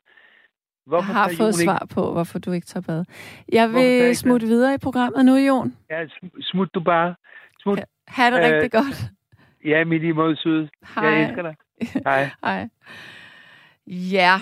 [0.87, 1.64] Hvorfor jeg har fået ikke...
[1.64, 3.05] svar på, hvorfor du ikke tager bad.
[3.53, 5.76] Jeg vil smutte videre i programmet nu, Jon.
[5.91, 6.07] Ja,
[6.41, 7.14] smut du bare.
[7.61, 7.80] Smut.
[8.09, 9.11] Ha' det uh, rigtig godt.
[9.64, 10.68] Ja, mit i mod syd.
[10.95, 11.05] Hej.
[11.05, 11.57] Jeg elsker dig.
[12.05, 12.30] Hej.
[12.45, 12.68] Hej.
[13.87, 14.41] Ja,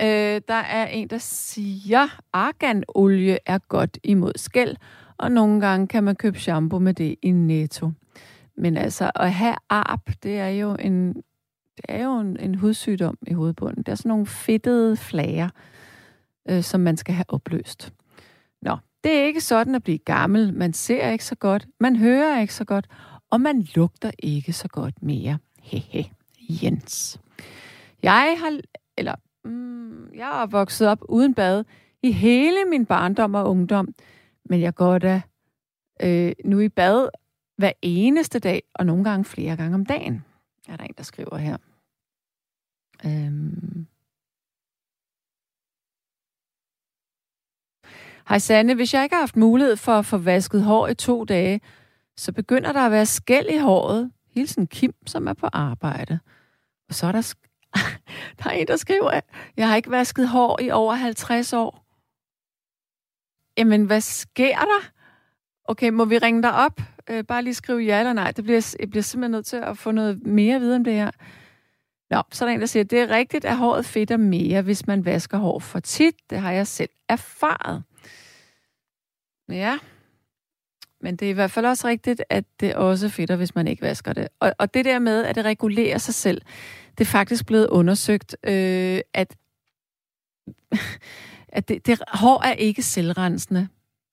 [0.00, 4.76] øh, der er en, der siger, arganolie er godt imod skæld,
[5.18, 7.90] og nogle gange kan man købe shampoo med det i Netto.
[8.56, 11.14] Men altså, at have arp, det er jo en,
[11.76, 13.82] det er jo en, en hudsygdom i hovedbunden.
[13.82, 15.48] Det er sådan nogle fedtede flager,
[16.48, 17.92] øh, som man skal have opløst.
[18.62, 20.54] Nå, det er ikke sådan at blive gammel.
[20.54, 22.86] Man ser ikke så godt, man hører ikke så godt,
[23.30, 25.38] og man lugter ikke så godt mere.
[25.62, 26.10] Hehe,
[26.48, 27.20] Jens.
[28.02, 28.58] Jeg har,
[29.00, 31.64] eller, mm, jeg er vokset op uden bad
[32.02, 33.94] i hele min barndom og ungdom,
[34.44, 35.22] men jeg går da
[36.02, 37.08] øh, nu i bad
[37.56, 40.24] hver eneste dag, og nogle gange flere gange om dagen,
[40.68, 41.56] er der en, der skriver her.
[43.06, 43.86] Øhm,
[48.28, 51.24] Hej Sanne, hvis jeg ikke har haft mulighed for at få vasket hår i to
[51.24, 51.60] dage,
[52.16, 54.12] så begynder der at være skæld i håret.
[54.34, 56.18] Hilsen Kim, som er på arbejde.
[56.88, 57.70] Og så er der, sk-
[58.38, 59.20] der er en, der skriver,
[59.56, 61.84] jeg har ikke vasket hår i over 50 år.
[63.58, 64.90] Jamen, hvad sker der?
[65.64, 66.80] Okay, må vi ringe dig op?
[67.10, 68.30] Øh, bare lige skrive ja eller nej.
[68.30, 71.10] Det bliver, jeg bliver simpelthen nødt til at få noget mere viden om det her.
[72.10, 74.86] Nå, så er der en, der siger, det er rigtigt, at håret fedter mere, hvis
[74.86, 76.14] man vasker hår for tit.
[76.30, 77.82] Det har jeg selv erfaret.
[79.48, 79.78] Ja.
[81.00, 83.82] Men det er i hvert fald også rigtigt, at det også fedter, hvis man ikke
[83.82, 84.28] vasker det.
[84.40, 86.42] Og, og det der med, at det regulerer sig selv,
[87.00, 89.36] det er faktisk blevet undersøgt, øh, at,
[91.58, 93.68] at det, det, hår er ikke selvrensende.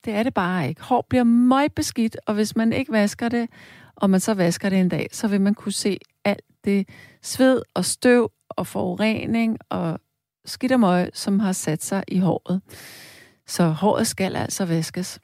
[0.05, 0.81] Det er det bare ikke.
[0.81, 3.49] Hår bliver møgbeskidt, beskidt, og hvis man ikke vasker det,
[3.95, 6.89] og man så vasker det en dag, så vil man kunne se alt det
[7.21, 9.99] sved og støv og forurening og
[10.45, 12.61] skidt og møg, som har sat sig i håret.
[13.47, 15.19] Så håret skal altså vaskes.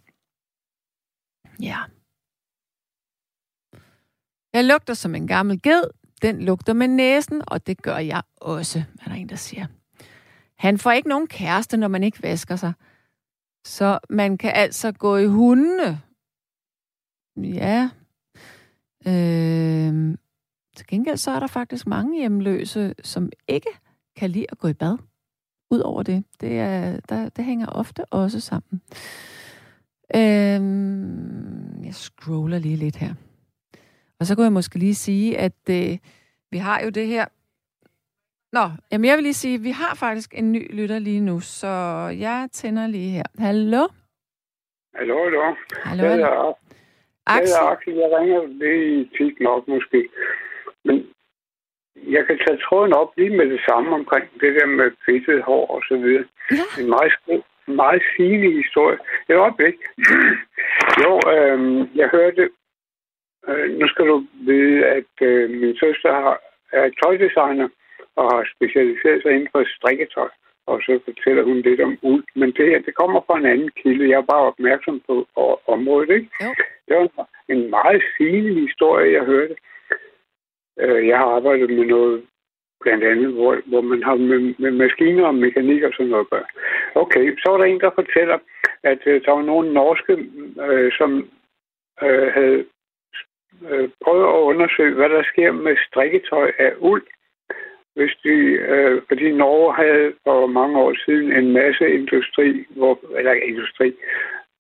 [1.61, 1.77] Ja.
[4.53, 6.02] Jeg lugter som en gammel ged.
[6.23, 9.65] Den lugter med næsen, og det gør jeg også, er der en, der siger.
[10.55, 12.73] Han får ikke nogen kæreste, når man ikke vasker sig.
[13.65, 16.01] Så man kan altså gå i hundene.
[17.37, 17.89] Ja.
[19.07, 20.17] Øh,
[20.75, 23.69] til gengæld så er der faktisk mange hjemløse, som ikke
[24.15, 24.97] kan lide at gå i bad.
[25.71, 26.23] Udover det.
[26.41, 28.81] Det, er, der, det hænger ofte også sammen.
[30.15, 30.61] Øh,
[31.85, 33.13] jeg scroller lige lidt her.
[34.23, 35.97] Og så kunne jeg måske lige sige, at øh,
[36.51, 37.25] vi har jo det her...
[38.51, 41.39] Nå, jamen jeg vil lige sige, at vi har faktisk en ny lytter lige nu,
[41.39, 41.73] så
[42.25, 43.27] jeg tænder lige her.
[43.39, 43.83] Hallo?
[44.95, 45.55] Hallo, hallo.
[45.89, 46.53] Hallo, hallo.
[47.25, 47.57] Axel.
[47.61, 47.93] Jeg, Axel.
[47.93, 50.09] jeg ringer lidt tit nok måske.
[50.85, 50.95] Men
[52.15, 55.65] jeg kan tage tråden op lige med det samme omkring det der med fedtet hår
[55.75, 56.25] og så videre.
[56.51, 56.81] Ja.
[56.81, 57.13] En meget
[57.67, 58.97] meget fine historie.
[59.29, 59.77] Et øjeblik.
[61.03, 61.57] jo, øh,
[61.95, 62.49] jeg hørte,
[63.47, 66.41] øh, nu skal du vide, at øh, min søster har,
[66.71, 67.69] er tøjdesigner
[68.15, 70.29] og har specialiseret sig inden for strikketøj.
[70.65, 72.23] Og så fortæller hun lidt om uld.
[72.35, 74.09] Men det her, det kommer fra en anden kilde.
[74.09, 75.27] Jeg er bare opmærksom på
[75.67, 76.29] området, ikke?
[76.43, 76.53] Jo.
[76.87, 79.55] Det var en meget fin historie, jeg hørte.
[80.79, 82.23] Øh, jeg har arbejdet med noget
[82.83, 86.29] blandt andet, hvor, hvor man har med, med maskiner og mekanik og sådan noget at
[86.29, 86.47] gøre.
[86.95, 88.37] Okay, så var der en, der fortæller,
[88.83, 90.13] at uh, der var nogle norske,
[90.67, 91.11] uh, som
[92.05, 92.65] uh, havde
[93.69, 97.03] øh, prøvet at undersøge, hvad der sker med strikketøj af uld.
[97.95, 98.35] Hvis de,
[98.73, 103.93] øh, fordi Norge havde for mange år siden en masse industri, hvor, eller industri,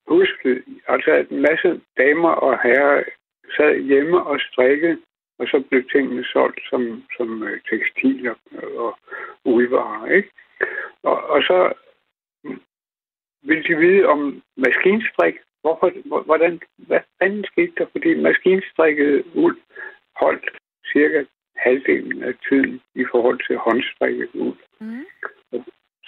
[0.07, 3.03] husflid, altså at en masse damer og herrer
[3.57, 4.97] sad hjemme og strikkede,
[5.39, 8.35] og så blev tingene solgt som, som øh, tekstiler
[8.77, 8.97] og
[9.45, 10.29] uldvarer, ikke?
[11.03, 11.73] Og, og så
[13.43, 15.35] vil de vide om maskinstrik.
[15.63, 15.87] Hvorfor,
[16.25, 17.85] hvordan, hvad fanden skete der?
[17.91, 19.57] Fordi maskinstrikket uld
[20.15, 20.49] holdt
[20.93, 24.57] cirka halvdelen af tiden i forhold til håndstrikket uld.
[24.79, 25.05] Mm.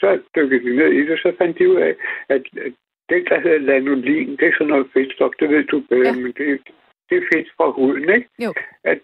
[0.02, 1.96] Så dykkede de ned i det, så fandt de ud af,
[2.30, 2.44] at
[3.10, 6.22] det, der hedder lanolin, det er sådan noget fedtstof, det ved du bedre, ja.
[6.22, 6.62] men det,
[7.10, 8.30] det er fedt fra huden, ikke?
[8.40, 8.54] Jo.
[8.84, 9.00] At,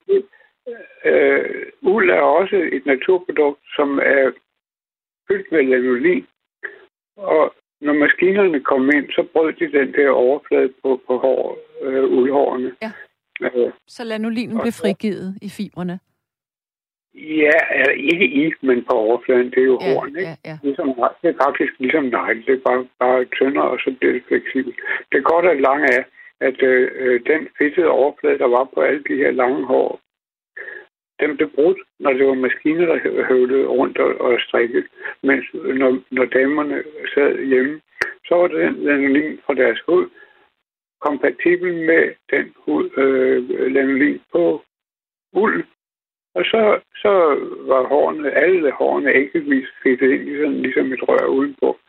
[1.06, 4.32] øh, uld er også et naturprodukt, som er
[5.28, 6.28] fyldt med lanolin,
[7.18, 12.04] og når maskinerne kom ind, så brød de den der overflade på, på hår, øh,
[12.04, 12.72] uldhårene.
[12.82, 12.92] Ja.
[13.42, 16.00] Øh, så lanolinen blev frigivet i fibrene?
[17.14, 19.52] Ja, altså ikke i, men på overfladen.
[19.52, 20.22] Det er jo ja, horn, ikke?
[20.22, 20.58] Ja, ja.
[20.64, 20.88] Ligesom,
[21.22, 24.76] det er faktisk ligesom nej, Det er bare, bare tyndere, og så bliver det fleksibelt.
[25.12, 26.06] Det går der langt af,
[26.40, 30.00] at øh, øh, den fedtede overflade, der var på alle de her lange hår,
[31.22, 34.86] den blev brudt, når det var maskiner, der høvlede rundt og, og strikkede.
[35.24, 37.82] Mens når, når damerne sad hjemme,
[38.28, 40.10] så var den lanolin fra deres hud
[41.02, 44.64] kompatibel med den hud, øh, lanolin på
[45.34, 45.64] uld.
[46.36, 47.14] Og så, så
[47.72, 51.80] var hårene, alle hårene enkeltvis fedtet ind, ligesom, ligesom et rør udenpå.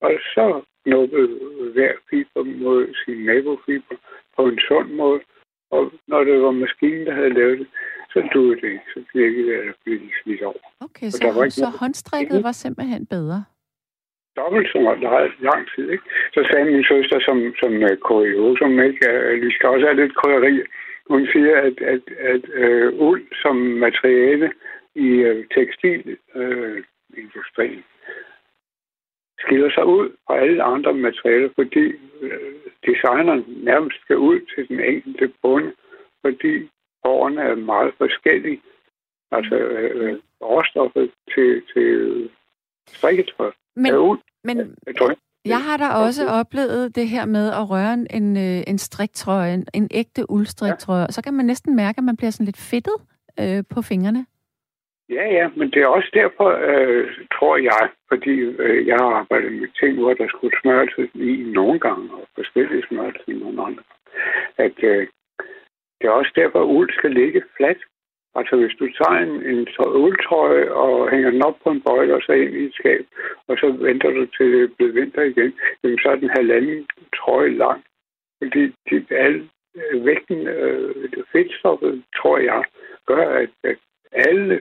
[0.00, 1.28] Og så knuppede
[1.74, 3.96] hver fiber mod sin nabofiber
[4.36, 5.20] på en sund måde.
[5.74, 7.66] Og når det var maskinen, der havde lavet det,
[8.12, 8.88] så duede det ikke.
[8.94, 10.62] Så knækkede det, eller blev det slidt over.
[10.80, 13.44] Okay, så, der var ikke så håndstrikket var simpelthen bedre?
[14.36, 15.00] Dobbelt så meget
[15.50, 16.04] lang tid, ikke?
[16.34, 17.78] Så sagde min søster som, som uh,
[18.26, 20.54] øh, som ikke uh, vi skal også have lidt krydderi.
[21.10, 24.52] Hun siger, at, at, at uh, uld som materiale
[24.94, 27.84] i uh, tekstilindustrien uh,
[29.42, 31.86] skiller sig ud fra alle andre materialer, fordi
[32.22, 32.52] uh,
[32.86, 35.72] designeren nærmest skal ud til den enkelte bonde,
[36.24, 36.54] fordi
[37.04, 38.60] hårene er meget forskellige.
[39.30, 41.90] Altså øh, råstoffet til, til
[42.86, 43.50] strikketøj.
[43.76, 43.92] Men,
[44.44, 44.76] men
[45.44, 49.66] jeg har da også oplevet det her med at røre en, øh, en striktrøje, en,
[49.74, 51.06] en ægte uldstriktrøje, ja.
[51.10, 52.94] så kan man næsten mærke, at man bliver sådan lidt fedtet
[53.40, 54.26] øh, på fingrene.
[55.12, 58.34] Ja, ja, men det er også derfor, øh, tror jeg, fordi
[58.64, 62.86] øh, jeg har arbejdet med ting, hvor der skulle smørelse i nogle gange, og forskellige
[62.88, 63.82] smørelse i nogle andre,
[64.56, 65.06] at øh,
[65.98, 67.82] det er også derfor, at uld skal ligge fladt.
[68.34, 69.60] Altså hvis du tager en, en
[70.04, 73.04] uldtrøje og hænger den op på en bøjle og så ind i et skab,
[73.48, 75.52] og så venter du til det bliver vinter igen,
[75.82, 76.86] jamen så er den halvanden
[77.16, 77.84] trøje lang.
[78.38, 79.48] Fordi de, alle,
[79.94, 80.94] vægten, øh,
[81.32, 82.62] fedtstoffet, tror jeg,
[83.06, 83.78] gør, at, at
[84.12, 84.60] alle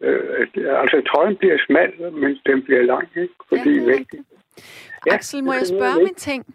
[0.00, 0.50] øh, at,
[0.82, 3.34] altså trøjen bliver smal, men den bliver lang, ikke?
[3.48, 4.26] Fordi ja, vægten.
[5.06, 6.54] Ja, Axel, må jeg spørge min ting?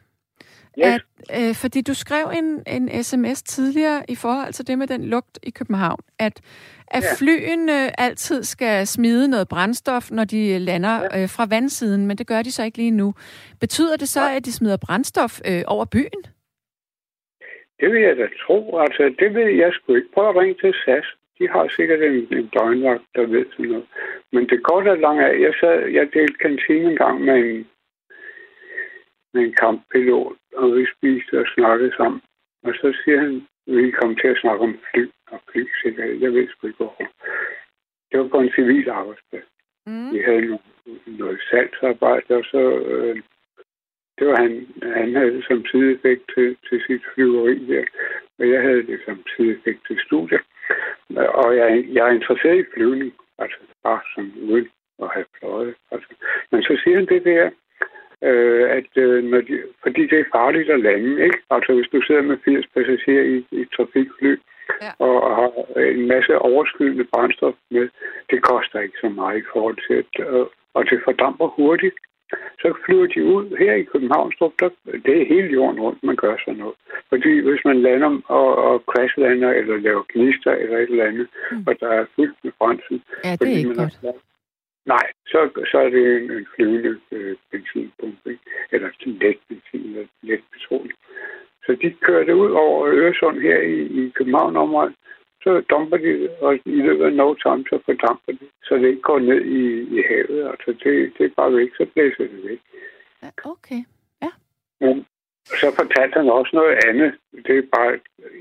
[0.80, 0.86] Yes.
[0.86, 1.02] At,
[1.40, 5.40] øh, fordi du skrev en, en sms tidligere i forhold til det med den lugt
[5.44, 6.42] i København, at,
[6.88, 7.08] at ja.
[7.20, 11.22] flyene altid skal smide noget brændstof, når de lander ja.
[11.22, 13.14] øh, fra vandsiden, men det gør de så ikke lige nu.
[13.60, 14.36] Betyder det så, ja.
[14.36, 16.22] at de smider brændstof øh, over byen?
[17.80, 18.78] Det vil jeg da tro.
[18.78, 20.14] Altså, det ved jeg sgu ikke.
[20.14, 21.06] Prøv at ringe til SAS.
[21.40, 23.88] De har sikkert en, en døgnvagt, der ved sådan noget.
[24.32, 25.40] Men det går da langt af.
[25.40, 27.68] Jeg, sad, jeg delte kantine en gang med en,
[29.34, 32.22] med en kamppilot, og vi spiste og snakkede sammen.
[32.64, 36.20] Og så siger han, vi kom til at snakke om fly og flysikkerhed.
[36.20, 37.08] Jeg ved sgu ikke hvorfor.
[38.12, 39.50] Det var på en civil arbejdsplads.
[39.86, 40.14] Mm.
[40.14, 40.62] Vi havde noget,
[41.08, 43.22] noget salgsarbejde, og så øh,
[44.18, 47.86] det var han, han havde det som sideeffekt til, til sit flyveri der,
[48.40, 50.40] og jeg havde det som sideeffekt til studier.
[51.42, 54.70] Og jeg, jeg er interesseret i flyvning, altså bare som uden
[55.04, 55.76] at have fløjet.
[55.92, 56.10] Altså.
[56.52, 57.50] Men så siger han det der,
[58.22, 61.40] øh, at øh, når de, fordi det er farligt at lande, ikke?
[61.50, 64.34] Altså hvis du sidder med 80 passagerer i, i trafikfly,
[64.82, 64.92] ja.
[65.00, 65.50] og, og har
[65.80, 67.90] en masse overskydende brændstof med,
[68.30, 71.96] det koster ikke så meget i forhold til, at, øh, og det fordamper hurtigt.
[72.62, 74.70] Så flyver de ud her i Københavnstrup, der,
[75.06, 76.76] det er hele jorden rundt, man gør sådan noget.
[77.10, 81.64] Fordi hvis man lander og, og crashlander, eller laver gnister, eller et eller andet, mm.
[81.68, 83.02] og der er fyldt med brændsel.
[83.24, 83.98] Ja, det er ikke godt.
[84.02, 84.14] Har,
[84.86, 85.40] Nej, så,
[85.72, 88.38] så er det en, en flyvende øh, benzinpumpe,
[88.72, 90.92] eller let benzin eller let petrol.
[91.66, 94.96] Så de kører det ud over Øresund her i, i København området,
[95.44, 99.02] så dumper de, og i løbet af no time, så fordamper de, så det ikke
[99.02, 99.62] går ned i,
[99.98, 100.48] i havet.
[100.52, 102.62] Altså, det, det er bare væk, så blæser det væk.
[103.46, 103.82] Okay,
[104.22, 104.32] ja.
[104.80, 105.06] Men,
[105.46, 107.14] så fortalte han også noget andet.
[107.48, 108.00] Det er bare,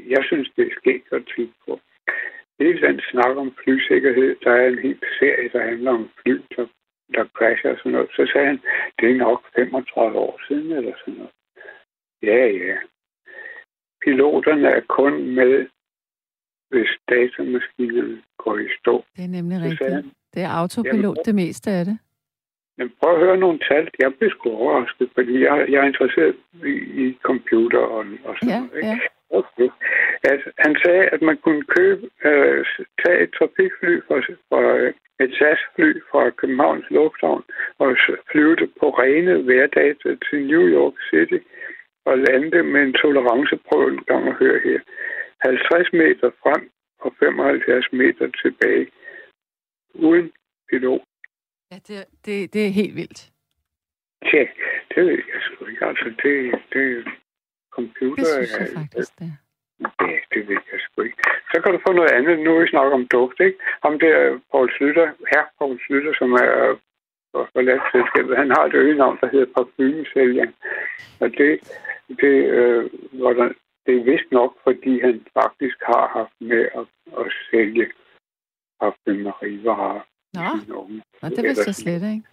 [0.09, 1.81] jeg synes, det er sket at tænke på.
[2.61, 6.67] Hele den snak om flysikkerhed, der er en helt serie, der handler om fly, der,
[7.15, 8.11] der crasher og sådan noget.
[8.17, 8.61] Så sagde han,
[9.01, 11.33] det er nok 35 år siden eller sådan noget.
[12.23, 12.77] Ja, ja.
[14.05, 15.67] Piloterne er kun med,
[16.73, 19.05] hvis datamaskinerne går i stå.
[19.17, 19.95] Det er nemlig rigtigt.
[19.95, 21.99] Han, det er autopilot jamen, det meste af det.
[22.79, 23.85] Men prøv at høre nogle tal.
[23.99, 26.37] Jeg blev sgu overrasket, fordi jeg, jeg er interesseret
[26.73, 28.77] i, i computer og, og sådan ja, noget.
[28.77, 28.89] Ikke?
[28.89, 28.99] Ja.
[29.41, 29.69] Okay.
[30.33, 32.65] At han sagde, at man kunne købe, øh,
[33.03, 34.17] tage et trafikfly fra,
[34.49, 34.61] fra
[35.25, 37.43] et SAS-fly fra Københavns Lufthavn
[37.79, 37.97] og
[38.31, 39.97] flyve det på rene hverdage
[40.27, 41.41] til New York City
[42.05, 44.81] og lande med en toleranceprøve en gang at høre her.
[45.43, 48.87] 50 meter frem og 75 meter tilbage
[49.95, 50.33] uden
[50.71, 51.03] pilot.
[51.71, 53.31] Ja, det, det, det er helt vildt.
[54.33, 54.45] Ja,
[54.95, 55.87] det ved jeg sgu ikke.
[55.87, 56.35] Altså, det,
[56.73, 57.05] det
[57.71, 58.23] computer...
[58.23, 59.39] Det synes jeg faktisk, det
[60.01, 61.17] Ja, det ved jeg sgu ikke.
[61.53, 62.39] Så kan du få noget andet.
[62.39, 63.59] Nu vi snakker om duft, ikke?
[63.85, 66.79] Ham der, Paul Slytter, her Paul Slytter, som er
[67.53, 70.47] forladt selskabet, han har et øgenavn, der hedder parfumesælger.
[71.21, 71.51] Og det,
[72.21, 73.49] det, øh, hvor der,
[73.87, 76.87] det er vist nok, fordi han faktisk har haft med at,
[77.21, 77.87] at sælge
[78.81, 80.01] parfumerivarer.
[80.35, 80.75] Nå,
[81.23, 82.29] Nå det vidste jeg slet ikke.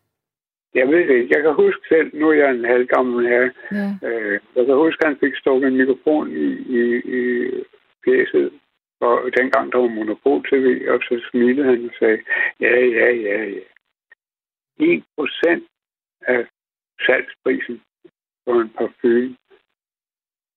[0.74, 1.36] Jeg ved det ikke.
[1.36, 3.50] Jeg kan huske selv, nu er jeg en halvgammel her.
[3.72, 4.08] Ja.
[4.08, 6.48] Øh, jeg kan huske, at han fik stukket en mikrofon i,
[6.80, 6.82] i,
[7.18, 7.24] i
[8.04, 8.52] pjæset.
[9.00, 12.20] Og dengang der var Monopol TV, og så smilede han og sagde,
[12.60, 13.64] ja, ja, ja, ja.
[14.80, 15.64] 1 procent
[16.22, 16.48] af
[17.06, 17.82] salgsprisen
[18.44, 19.36] for en parfume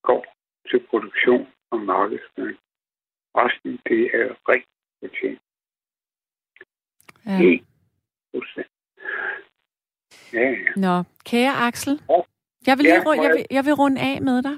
[0.03, 0.32] går
[0.69, 2.57] til produktion og markedsføring.
[3.35, 4.69] Resten, det er rigtig
[5.01, 5.41] fortjent.
[7.25, 7.37] Ja.
[7.41, 7.63] 1
[8.33, 8.67] procent.
[10.33, 10.71] Ja, ja.
[10.75, 12.01] Nå, kære Axel.
[12.67, 14.55] Jeg vil, lige, Ja, jeg, vil, jeg vil runde af med dig.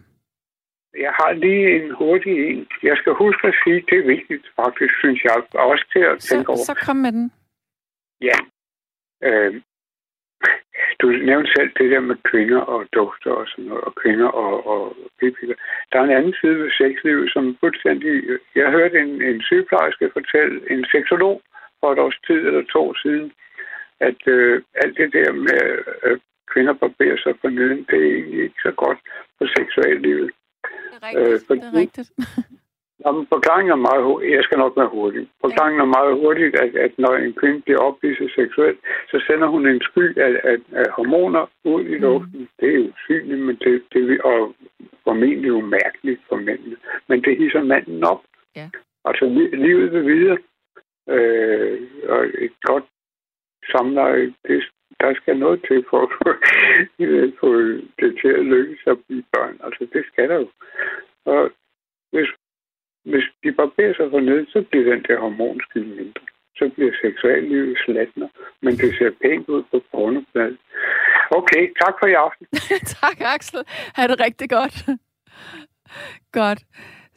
[1.05, 2.67] Jeg har lige en hurtig en.
[2.83, 6.45] Jeg skal huske at sige, det er vigtigt faktisk, synes jeg, også til at tænke
[6.45, 6.65] Så, over.
[6.69, 7.31] så kom med den.
[8.21, 8.37] Ja.
[9.27, 9.61] Øh,
[11.01, 14.67] du nævnte selv det der med kvinder og dufter og sådan noget, og kvinder og,
[14.73, 15.55] og pipiller.
[15.91, 18.11] Der er en anden side ved sexlivet, som fuldstændig...
[18.55, 21.41] Jeg hørte en, en sygeplejerske fortælle, en seksolog
[21.79, 23.31] for et års tid eller to siden,
[23.99, 25.61] at øh, alt det der med
[26.03, 26.17] øh,
[26.51, 28.99] kvinder barberer sig for neden, det er egentlig ikke så godt
[29.37, 30.31] for seksuallivet.
[30.91, 31.33] Det er rigtigt.
[31.33, 32.11] Øh, fordi- det er rigtigt.
[33.03, 34.35] Jamen, forklaringen er meget hurtigt.
[34.35, 35.29] Jeg skal nok være hurtig.
[35.41, 38.79] Forklaringen er meget hurtigt, at, at når en kvinde bliver ophidset seksuelt,
[39.11, 42.39] så sender hun en sky af, af, af hormoner ud i luften.
[42.39, 42.47] Mm.
[42.59, 44.55] Det er jo synligt, men det, det er og
[45.03, 46.77] formentlig umærkeligt for mændene.
[47.07, 48.21] Men det hisser manden op.
[48.55, 48.69] Ja.
[49.05, 50.37] Altså, li- livet vil videre.
[51.09, 52.85] Øh, og et godt
[53.71, 54.63] samleje, det,
[54.99, 56.27] der skal noget til for at få,
[57.41, 57.49] få
[57.99, 59.59] det til at lykkes at blive børn.
[59.63, 60.47] Altså, det skal der jo.
[61.25, 61.51] Og
[62.11, 62.29] hvis
[63.11, 66.25] hvis de barberer sig for ned, så bliver den der hormonskilde mindre.
[66.59, 68.29] Så bliver seksuallivet slatner,
[68.61, 70.57] men det ser pænt ud på pornobladet.
[71.39, 72.45] Okay, tak for i aften.
[73.01, 73.63] tak, Axel.
[73.95, 74.75] Ha' det rigtig godt.
[76.41, 76.61] godt.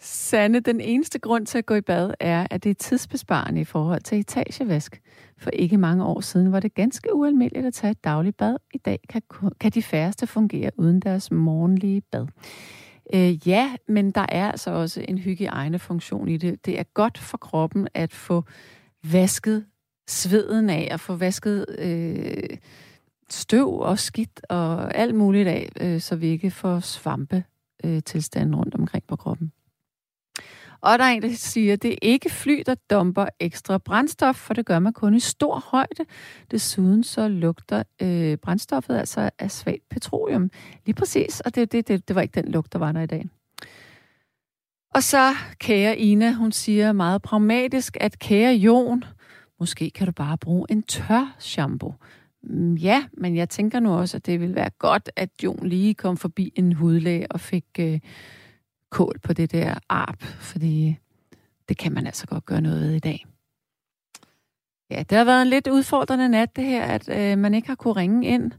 [0.00, 3.64] Sande, den eneste grund til at gå i bad er, at det er tidsbesparende i
[3.64, 5.00] forhold til etagevask.
[5.38, 8.56] For ikke mange år siden var det ganske ualmindeligt at tage et dagligt bad.
[8.74, 9.22] I dag kan,
[9.60, 12.26] kan de færreste fungere uden deres morgenlige bad.
[13.14, 16.66] Øh, ja, men der er altså også en hygiejnefunktion i det.
[16.66, 18.44] Det er godt for kroppen at få
[19.12, 19.66] vasket
[20.08, 22.56] sveden af, og få vasket øh,
[23.30, 27.44] støv og skidt og alt muligt af, øh, så vi ikke får svampe
[27.84, 29.52] øh, tilstanden rundt omkring på kroppen.
[30.80, 34.36] Og der er en, der siger, at det er ikke fly, der dumper ekstra brændstof,
[34.36, 36.04] for det gør man kun i stor højde.
[36.50, 40.50] Desuden så lugter øh, brændstoffet altså af svagt petroleum.
[40.86, 43.06] Lige præcis, og det, det, det, det var ikke den lugt, der var der i
[43.06, 43.26] dag.
[44.94, 49.04] Og så kære Ina, hun siger meget pragmatisk, at kære Jon,
[49.60, 51.94] måske kan du bare bruge en tør shampoo.
[52.42, 55.94] Mm, ja, men jeg tænker nu også, at det ville være godt, at Jon lige
[55.94, 58.00] kom forbi en hudlæge og fik øh,
[58.90, 60.98] kål på det der arp, fordi
[61.68, 63.26] det kan man altså godt gøre noget ved i dag.
[64.90, 67.74] Ja, det har været en lidt udfordrende nat, det her, at øh, man ikke har
[67.74, 68.52] kunne ringe ind.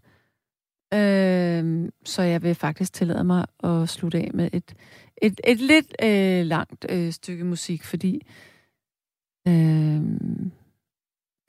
[0.93, 4.75] Øh, så jeg vil faktisk tillade mig at slutte af med et,
[5.21, 8.25] et, et lidt øh, langt øh, stykke musik, fordi
[9.47, 10.01] øh,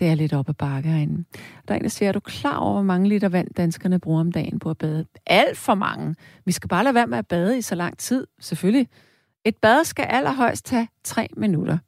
[0.00, 1.24] det er lidt op ad bakke herinde.
[1.68, 4.20] Der er en, der siger, er du klar over, hvor mange liter vand danskerne bruger
[4.20, 5.06] om dagen på at bade?
[5.26, 6.14] Alt for mange.
[6.44, 8.88] Vi skal bare lade være med at bade i så lang tid, selvfølgelig.
[9.44, 11.78] Et bad skal allerhøjst tage tre minutter.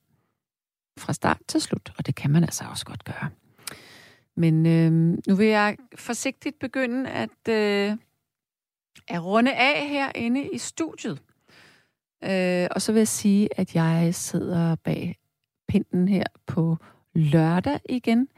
[0.99, 3.31] Fra start til slut, og det kan man altså også godt gøre.
[4.37, 7.97] Men øh, nu vil jeg forsigtigt begynde at, øh,
[9.09, 11.23] at runde af herinde i studiet.
[12.25, 15.19] Øh, og så vil jeg sige, at jeg sidder bag
[15.69, 16.77] pinden her på
[17.15, 18.29] lørdag igen.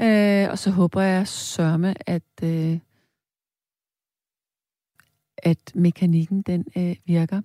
[0.00, 2.78] Øh, og så håber jeg sørme, at, øh,
[5.38, 7.42] at mekanikken den øh, virker.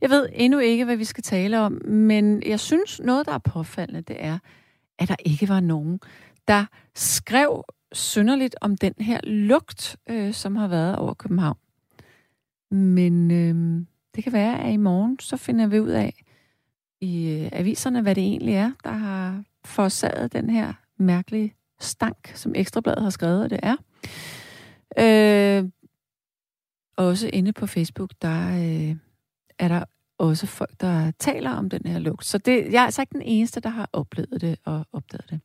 [0.00, 3.38] Jeg ved endnu ikke, hvad vi skal tale om, men jeg synes, noget, der er
[3.38, 4.38] påfaldende, det er,
[4.98, 6.00] at der ikke var nogen,
[6.48, 11.58] der skrev synderligt om den her lugt, øh, som har været over København.
[12.70, 16.22] Men øh, det kan være, at i morgen, så finder vi ud af
[17.00, 22.52] i øh, aviserne, hvad det egentlig er, der har forårsaget den her mærkelige stank, som
[22.56, 23.76] Ekstrabladet har skrevet, og det er.
[24.98, 25.70] Øh,
[26.96, 28.96] også inde på Facebook, der øh,
[29.58, 29.84] er der
[30.18, 32.24] også folk, der taler om den her lugt.
[32.24, 35.40] Så det, jeg er altså ikke den eneste, der har oplevet det og opdaget det.